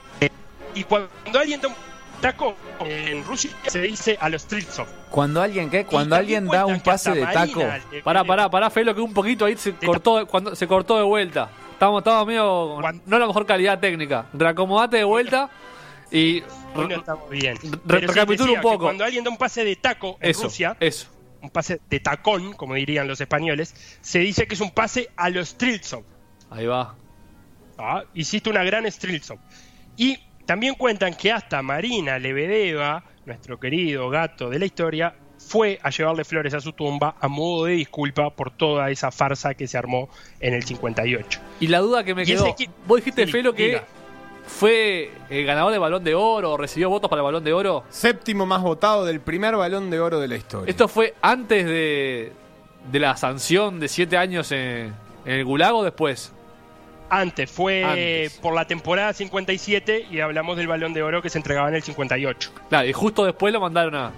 Y 0.75 0.84
cuando 0.84 1.10
alguien 1.39 1.62
da 1.62 1.69
un 1.69 1.75
taco 2.21 2.55
en 2.82 3.23
Rusia 3.23 3.51
se 3.67 3.82
dice 3.82 4.17
a 4.19 4.29
los 4.29 4.43
Streltsov. 4.43 4.88
Cuando 5.10 5.41
alguien, 5.41 5.69
¿qué? 5.69 5.86
Cuando 5.86 6.15
alguien 6.15 6.47
da 6.47 6.65
un 6.65 6.79
pase 6.79 7.12
de 7.12 7.25
taco. 7.25 7.62
Marina 7.62 8.03
Pará, 8.03 8.23
pará, 8.23 8.49
pará, 8.49 8.69
Felo, 8.69 8.93
que 8.93 9.01
un 9.01 9.13
poquito 9.13 9.45
ahí 9.45 9.58
se 9.58 9.73
cortó, 9.73 10.25
cuando, 10.27 10.55
se 10.55 10.67
cortó 10.67 10.97
de 10.97 11.03
vuelta. 11.03 11.49
Estábamos, 11.79 12.01
estábamos 12.01 12.27
medio. 12.27 12.75
Cuando- 12.81 13.03
No 13.05 13.19
la 13.19 13.27
mejor 13.27 13.45
calidad 13.45 13.79
técnica. 13.79 14.25
Reacomodate 14.33 14.97
de 14.97 15.03
vuelta 15.05 15.49
y. 16.11 16.41
Hoy 16.75 16.87
no 16.89 16.95
estamos 16.97 17.29
bien. 17.29 17.57
Re- 17.85 18.01
recapitulo 18.01 18.53
un 18.53 18.61
poco. 18.61 18.79
Cuando 18.79 19.05
alguien 19.05 19.23
da 19.23 19.29
un 19.29 19.37
pase 19.37 19.63
de 19.63 19.77
taco 19.77 20.17
en 20.19 20.29
Eso, 20.31 20.43
Rusia, 20.43 20.75
eso. 20.81 21.07
un 21.41 21.49
pase 21.49 21.79
de 21.89 21.99
tacón, 22.01 22.51
como 22.53 22.73
dirían 22.75 23.07
los 23.07 23.21
españoles, 23.21 23.73
se 24.01 24.19
dice 24.19 24.45
que 24.45 24.55
es 24.55 24.61
un 24.61 24.71
pase 24.71 25.09
a 25.15 25.29
los 25.29 25.49
Streltsov. 25.49 26.03
Ahí 26.49 26.65
va. 26.65 26.95
Ah, 27.77 28.03
hiciste 28.13 28.49
una 28.49 28.63
gran 28.65 28.85
Streltsov. 28.91 29.39
Y 29.95 30.19
también 30.45 30.75
cuentan 30.75 31.13
que 31.13 31.31
hasta 31.31 31.61
Marina 31.61 32.19
Lebedeva, 32.19 33.05
nuestro 33.25 33.57
querido 33.57 34.09
gato 34.09 34.49
de 34.49 34.59
la 34.59 34.65
historia, 34.65 35.15
fue 35.39 35.80
a 35.82 35.89
llevarle 35.89 36.23
flores 36.25 36.54
a 36.54 36.60
su 36.62 36.73
tumba 36.73 37.15
a 37.19 37.28
modo 37.28 37.65
de 37.65 37.73
disculpa 37.73 38.30
por 38.30 38.52
toda 38.52 38.91
esa 38.91 39.10
farsa 39.12 39.54
que 39.56 39.67
se 39.67 39.78
armó 39.78 40.10
en 40.39 40.54
el 40.54 40.63
58. 40.63 41.39
Y 41.62 41.67
la 41.67 41.80
duda 41.80 42.04
que 42.04 42.13
me 42.13 42.25
quedó. 42.25 42.45
ese 42.47 42.69
Vos 42.86 42.97
dijiste, 42.97 43.25
Sí, 43.25 43.32
Felo, 43.32 43.54
que 43.54 43.65
diga. 43.65 43.84
fue 44.45 45.12
el 45.30 45.45
ganador 45.45 45.71
del 45.71 45.80
balón 45.80 46.04
de 46.04 46.13
oro 46.15 46.52
o 46.52 46.58
recibió 46.58 46.89
votos 46.89 47.10
para 47.10 47.21
el 47.21 47.25
balón 47.25 47.43
de 47.43 47.54
oro. 47.54 47.84
Séptimo 47.89 48.45
más 48.45 48.62
votado 48.62 49.06
del 49.06 49.21
primer 49.21 49.56
balón 49.56 49.89
de 49.89 49.99
oro 49.99 50.19
de 50.19 50.28
la 50.28 50.36
historia. 50.36 50.69
¿Esto 50.69 50.88
fue 50.88 51.13
antes 51.21 51.65
de, 51.65 52.32
de 52.91 52.99
la 52.99 53.15
sanción 53.17 53.80
de 53.80 53.88
siete 53.88 54.17
años 54.17 54.52
en, 54.52 54.93
en 55.25 55.34
el 55.34 55.45
Gulag 55.45 55.73
o 55.73 55.84
después? 55.84 56.34
Antes, 57.12 57.49
fue 57.49 57.84
Antes. 57.84 58.34
por 58.39 58.54
la 58.54 58.65
temporada 58.67 59.13
57 59.13 60.08
y 60.12 60.19
hablamos 60.19 60.58
del 60.58 60.67
balón 60.67 60.93
de 60.93 61.02
oro 61.02 61.21
que 61.23 61.30
se 61.32 61.39
entregaba 61.39 61.69
en 61.69 61.75
el 61.75 61.82
58. 61.82 62.52
Claro, 62.69 62.88
y 62.88 62.93
justo 62.93 63.25
después 63.25 63.52
lo 63.52 63.60
mandaron 63.60 63.95
a, 63.95 64.12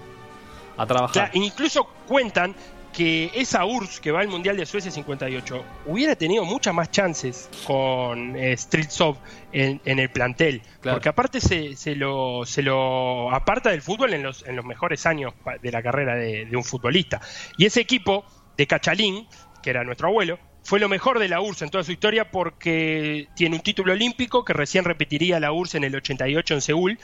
a 0.76 0.86
trabajar. 0.86 1.30
Claro, 1.30 1.30
incluso 1.34 1.86
cuentan 2.06 2.54
que 2.92 3.30
esa 3.34 3.64
URSS 3.64 4.00
que 4.00 4.12
va 4.12 4.20
al 4.20 4.28
Mundial 4.28 4.56
de 4.56 4.66
Suecia 4.66 4.90
58 4.90 5.64
hubiera 5.86 6.14
tenido 6.14 6.44
muchas 6.44 6.74
más 6.74 6.90
chances 6.90 7.48
con 7.66 8.36
eh, 8.36 8.56
Streltsov 8.56 9.16
en, 9.52 9.80
en 9.84 9.98
el 9.98 10.10
plantel. 10.10 10.62
Claro. 10.80 10.96
Porque 10.96 11.08
aparte 11.08 11.40
se, 11.40 11.74
se 11.74 11.96
lo, 11.96 12.44
se 12.44 12.62
lo 12.62 13.32
aparta 13.34 13.70
del 13.70 13.82
fútbol 13.82 14.12
en 14.12 14.22
los, 14.22 14.46
en 14.46 14.56
los 14.56 14.64
mejores 14.64 15.06
años 15.06 15.32
de 15.62 15.72
la 15.72 15.82
carrera 15.82 16.16
de, 16.16 16.44
de 16.44 16.56
un 16.56 16.64
futbolista. 16.64 17.20
Y 17.56 17.64
ese 17.64 17.80
equipo 17.80 18.24
de 18.56 18.66
Cachalín, 18.66 19.26
que 19.62 19.70
era 19.70 19.84
nuestro 19.84 20.08
abuelo, 20.08 20.38
fue 20.64 20.78
lo 20.78 20.88
mejor 20.88 21.18
de 21.18 21.28
la 21.28 21.40
URSS 21.40 21.62
en 21.62 21.70
toda 21.70 21.84
su 21.84 21.92
historia 21.92 22.30
porque 22.30 23.28
tiene 23.34 23.56
un 23.56 23.62
título 23.62 23.92
olímpico 23.92 24.44
que 24.44 24.52
recién 24.52 24.84
repetiría 24.84 25.40
la 25.40 25.52
URSS 25.52 25.76
en 25.76 25.84
el 25.84 25.96
88 25.96 26.54
en 26.54 26.60
Seúl 26.60 26.98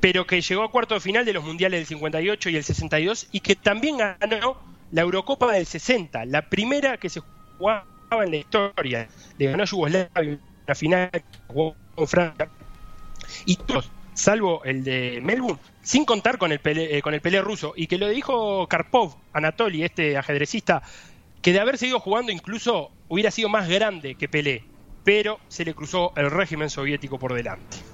pero 0.00 0.26
que 0.26 0.40
llegó 0.40 0.62
a 0.62 0.70
cuarto 0.70 0.94
de 0.94 1.00
final 1.00 1.24
de 1.24 1.32
los 1.32 1.44
mundiales 1.44 1.80
del 1.80 1.86
58 1.86 2.50
y 2.50 2.56
el 2.56 2.64
62 2.64 3.28
y 3.32 3.40
que 3.40 3.56
también 3.56 3.98
ganó 3.98 4.58
la 4.90 5.02
Eurocopa 5.02 5.52
del 5.52 5.66
60, 5.66 6.24
la 6.24 6.48
primera 6.48 6.96
que 6.96 7.08
se 7.08 7.20
jugaba 7.58 7.84
en 8.10 8.30
la 8.30 8.36
historia. 8.36 9.08
Le 9.38 9.46
ganó 9.46 9.64
Yugoslavia 9.64 10.40
la 10.66 10.74
final 10.74 11.10
jugó 11.48 11.74
con 11.94 12.06
Francia. 12.06 12.48
Y 13.44 13.56
todos, 13.56 13.90
salvo 14.14 14.62
el 14.64 14.84
de 14.84 15.20
Melbourne, 15.20 15.58
sin 15.82 16.04
contar 16.04 16.38
con 16.38 16.52
el 16.52 16.60
Pelé, 16.60 16.96
eh, 16.96 17.02
con 17.02 17.12
el 17.12 17.20
Pelé 17.20 17.40
ruso, 17.40 17.72
y 17.76 17.88
que 17.88 17.98
lo 17.98 18.08
dijo 18.08 18.68
Karpov, 18.68 19.16
Anatoly, 19.32 19.82
este 19.82 20.16
ajedrecista, 20.16 20.82
que 21.42 21.52
de 21.52 21.60
haber 21.60 21.76
seguido 21.76 21.98
jugando 21.98 22.30
incluso 22.30 22.92
hubiera 23.08 23.32
sido 23.32 23.48
más 23.48 23.68
grande 23.68 24.14
que 24.14 24.28
Pelé, 24.28 24.62
pero 25.04 25.40
se 25.48 25.64
le 25.64 25.74
cruzó 25.74 26.12
el 26.16 26.30
régimen 26.30 26.70
soviético 26.70 27.18
por 27.18 27.34
delante. 27.34 27.89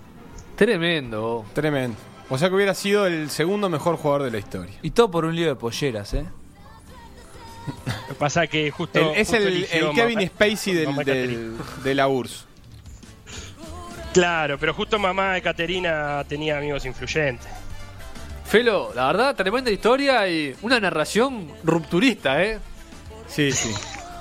Tremendo. 0.56 1.44
Tremendo. 1.52 1.96
O 2.28 2.38
sea 2.38 2.48
que 2.48 2.54
hubiera 2.56 2.74
sido 2.74 3.06
el 3.06 3.30
segundo 3.30 3.68
mejor 3.68 3.96
jugador 3.96 4.24
de 4.24 4.30
la 4.32 4.38
historia. 4.38 4.74
Y 4.82 4.90
todo 4.90 5.10
por 5.10 5.24
un 5.24 5.36
lío 5.36 5.46
de 5.48 5.54
polleras, 5.54 6.12
¿eh? 6.14 6.24
Lo 7.86 8.06
que 8.08 8.14
pasa 8.14 8.44
es 8.44 8.50
que 8.50 8.70
justo. 8.70 8.98
El- 8.98 9.20
es 9.20 9.28
justo 9.28 9.44
el, 9.46 9.66
Kevin 9.94 10.18
mamá- 10.18 10.26
Spacey 10.28 10.74
del, 10.74 11.56
de 11.84 11.94
la 11.94 12.08
URSS. 12.08 12.46
Claro, 14.12 14.58
pero 14.58 14.72
justo 14.72 14.98
mamá 14.98 15.32
de 15.34 15.42
Caterina 15.42 16.24
tenía 16.26 16.56
amigos 16.58 16.84
influyentes. 16.86 17.46
Felo, 18.46 18.92
la 18.94 19.08
verdad, 19.08 19.34
tremenda 19.36 19.70
historia 19.70 20.26
y 20.28 20.54
una 20.62 20.80
narración 20.80 21.50
rupturista, 21.64 22.42
¿eh? 22.42 22.58
Sí, 23.26 23.52
sí. 23.52 23.74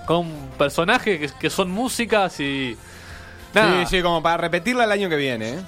Con 0.05 0.29
personajes 0.57 1.31
que, 1.31 1.39
que 1.39 1.49
son 1.49 1.71
músicas 1.71 2.39
y. 2.39 2.75
Nada. 3.53 3.85
Sí, 3.85 3.97
sí, 3.97 4.03
como 4.03 4.21
para 4.21 4.37
repetirla 4.37 4.83
el 4.83 4.91
año 4.91 5.07
que 5.09 5.15
viene, 5.15 5.49
¿eh? 5.53 5.59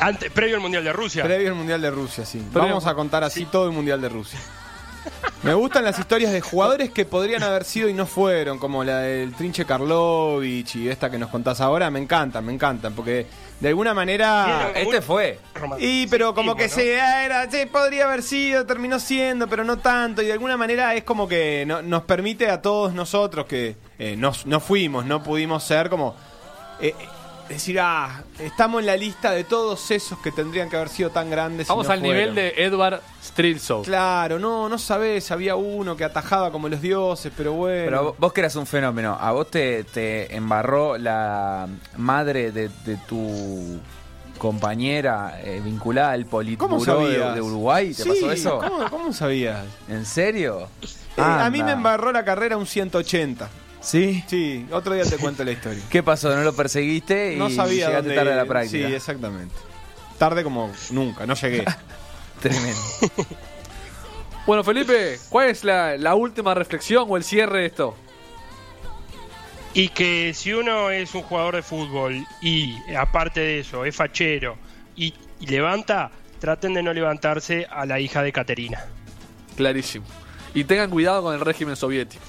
Antes, 0.00 0.30
previo 0.32 0.56
al 0.56 0.62
Mundial 0.62 0.84
de 0.84 0.92
Rusia. 0.92 1.22
Previo 1.24 1.48
al 1.50 1.54
Mundial 1.54 1.80
de 1.80 1.90
Rusia, 1.90 2.24
sí. 2.24 2.38
Previo- 2.38 2.68
Vamos 2.68 2.86
a 2.86 2.94
contar 2.94 3.22
así 3.24 3.44
todo 3.44 3.66
el 3.66 3.72
Mundial 3.72 4.00
de 4.00 4.08
Rusia. 4.08 4.38
Me 5.42 5.52
gustan 5.54 5.82
las 5.84 5.98
historias 5.98 6.30
de 6.32 6.40
jugadores 6.40 6.90
que 6.90 7.04
podrían 7.04 7.42
haber 7.42 7.64
sido 7.64 7.88
y 7.88 7.92
no 7.94 8.06
fueron, 8.06 8.58
como 8.60 8.84
la 8.84 8.98
del 9.00 9.34
Trinche 9.34 9.64
Karlovich 9.64 10.76
y 10.76 10.88
esta 10.88 11.10
que 11.10 11.18
nos 11.18 11.28
contás 11.30 11.60
ahora. 11.60 11.90
Me 11.90 11.98
encantan, 11.98 12.44
me 12.44 12.52
encantan, 12.52 12.92
porque 12.94 13.26
de 13.58 13.68
alguna 13.68 13.92
manera... 13.94 14.70
Este 14.76 15.00
fue. 15.02 15.40
Y 15.80 16.06
pero 16.06 16.32
como 16.34 16.54
que 16.54 16.68
¿no? 16.68 16.74
se 16.74 16.94
era, 16.94 17.50
sí, 17.50 17.66
podría 17.66 18.04
haber 18.04 18.22
sido, 18.22 18.64
terminó 18.64 19.00
siendo, 19.00 19.48
pero 19.48 19.64
no 19.64 19.78
tanto. 19.78 20.22
Y 20.22 20.26
de 20.26 20.32
alguna 20.34 20.56
manera 20.56 20.94
es 20.94 21.02
como 21.02 21.26
que 21.26 21.64
no- 21.66 21.82
nos 21.82 22.02
permite 22.04 22.48
a 22.48 22.62
todos 22.62 22.94
nosotros 22.94 23.46
que 23.46 23.74
eh, 23.98 24.14
nos- 24.16 24.46
no 24.46 24.60
fuimos, 24.60 25.04
no 25.04 25.24
pudimos 25.24 25.64
ser 25.64 25.90
como 25.90 26.14
eh, 26.80 26.94
decir, 27.54 27.78
ah, 27.80 28.22
estamos 28.38 28.80
en 28.80 28.86
la 28.86 28.96
lista 28.96 29.30
de 29.32 29.44
todos 29.44 29.90
esos 29.90 30.18
que 30.18 30.32
tendrían 30.32 30.68
que 30.68 30.76
haber 30.76 30.88
sido 30.88 31.10
tan 31.10 31.30
grandes. 31.30 31.66
y 31.66 31.68
Vamos 31.68 31.86
no 31.86 31.92
al 31.92 32.02
nivel 32.02 32.34
de 32.34 32.54
Edward 32.56 33.00
Streltsov. 33.22 33.84
Claro, 33.84 34.38
no, 34.38 34.68
no 34.68 34.78
sabés, 34.78 35.30
había 35.30 35.56
uno 35.56 35.96
que 35.96 36.04
atajaba 36.04 36.50
como 36.50 36.68
los 36.68 36.80
dioses, 36.80 37.32
pero 37.36 37.52
bueno. 37.52 37.84
Pero 37.84 38.16
vos 38.18 38.32
que 38.32 38.40
eras 38.40 38.56
un 38.56 38.66
fenómeno, 38.66 39.16
¿a 39.20 39.32
vos 39.32 39.50
te, 39.50 39.84
te 39.84 40.34
embarró 40.34 40.98
la 40.98 41.68
madre 41.96 42.52
de, 42.52 42.68
de 42.84 42.96
tu 43.08 43.80
compañera 44.38 45.40
eh, 45.44 45.60
vinculada 45.64 46.10
al 46.10 46.26
¿Cómo 46.26 46.40
Politburó 46.40 47.32
de, 47.32 47.40
Uruguay? 47.40 47.94
¿Te 47.94 48.02
Sí, 48.02 48.08
pasó 48.08 48.32
eso? 48.32 48.58
¿Cómo, 48.58 48.90
cómo 48.90 49.12
sabías? 49.12 49.64
¿En 49.88 50.04
serio? 50.04 50.68
Eh, 51.16 51.20
a 51.22 51.48
mí 51.48 51.62
me 51.62 51.72
embarró 51.72 52.10
la 52.10 52.24
carrera 52.24 52.56
un 52.56 52.66
180. 52.66 53.48
¿Sí? 53.82 54.22
Sí, 54.28 54.66
otro 54.70 54.94
día 54.94 55.04
te 55.04 55.18
cuento 55.18 55.44
la 55.44 55.52
historia. 55.52 55.82
¿Qué 55.90 56.02
pasó? 56.02 56.34
¿No 56.34 56.42
lo 56.42 56.54
perseguiste 56.54 57.34
y 57.34 57.36
no 57.36 57.50
sabía 57.50 57.88
llegaste 57.88 57.96
dónde 57.96 58.14
tarde 58.14 58.32
a 58.32 58.36
la 58.36 58.44
práctica? 58.44 58.88
Sí, 58.88 58.94
exactamente. 58.94 59.54
Tarde 60.18 60.44
como 60.44 60.72
nunca, 60.90 61.26
no 61.26 61.34
llegué. 61.34 61.64
Tremendo. 62.40 62.80
Bueno, 64.44 64.64
Felipe, 64.64 65.20
¿cuál 65.28 65.50
es 65.50 65.62
la, 65.62 65.96
la 65.96 66.16
última 66.16 66.52
reflexión 66.52 67.06
o 67.08 67.16
el 67.16 67.22
cierre 67.22 67.60
de 67.60 67.66
esto? 67.66 67.94
Y 69.72 69.90
que 69.90 70.34
si 70.34 70.52
uno 70.52 70.90
es 70.90 71.14
un 71.14 71.22
jugador 71.22 71.54
de 71.54 71.62
fútbol 71.62 72.26
y 72.40 72.74
aparte 72.94 73.38
de 73.38 73.60
eso 73.60 73.84
es 73.84 73.94
fachero 73.94 74.56
y, 74.96 75.14
y 75.38 75.46
levanta, 75.46 76.10
traten 76.40 76.74
de 76.74 76.82
no 76.82 76.92
levantarse 76.92 77.68
a 77.70 77.86
la 77.86 78.00
hija 78.00 78.20
de 78.24 78.32
Caterina. 78.32 78.84
Clarísimo. 79.56 80.04
Y 80.54 80.64
tengan 80.64 80.90
cuidado 80.90 81.22
con 81.22 81.34
el 81.34 81.40
régimen 81.40 81.76
soviético. 81.76 82.24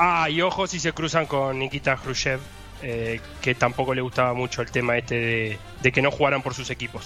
Ah, 0.00 0.30
y 0.30 0.40
ojo 0.42 0.68
si 0.68 0.78
se 0.78 0.92
cruzan 0.92 1.26
con 1.26 1.58
Nikita 1.58 1.96
Khrushchev, 1.96 2.38
eh, 2.82 3.20
que 3.40 3.56
tampoco 3.56 3.94
le 3.94 4.00
gustaba 4.00 4.32
mucho 4.32 4.62
el 4.62 4.70
tema 4.70 4.96
este 4.96 5.14
de, 5.16 5.58
de 5.82 5.92
que 5.92 6.00
no 6.00 6.12
jugaran 6.12 6.40
por 6.40 6.54
sus 6.54 6.70
equipos. 6.70 7.04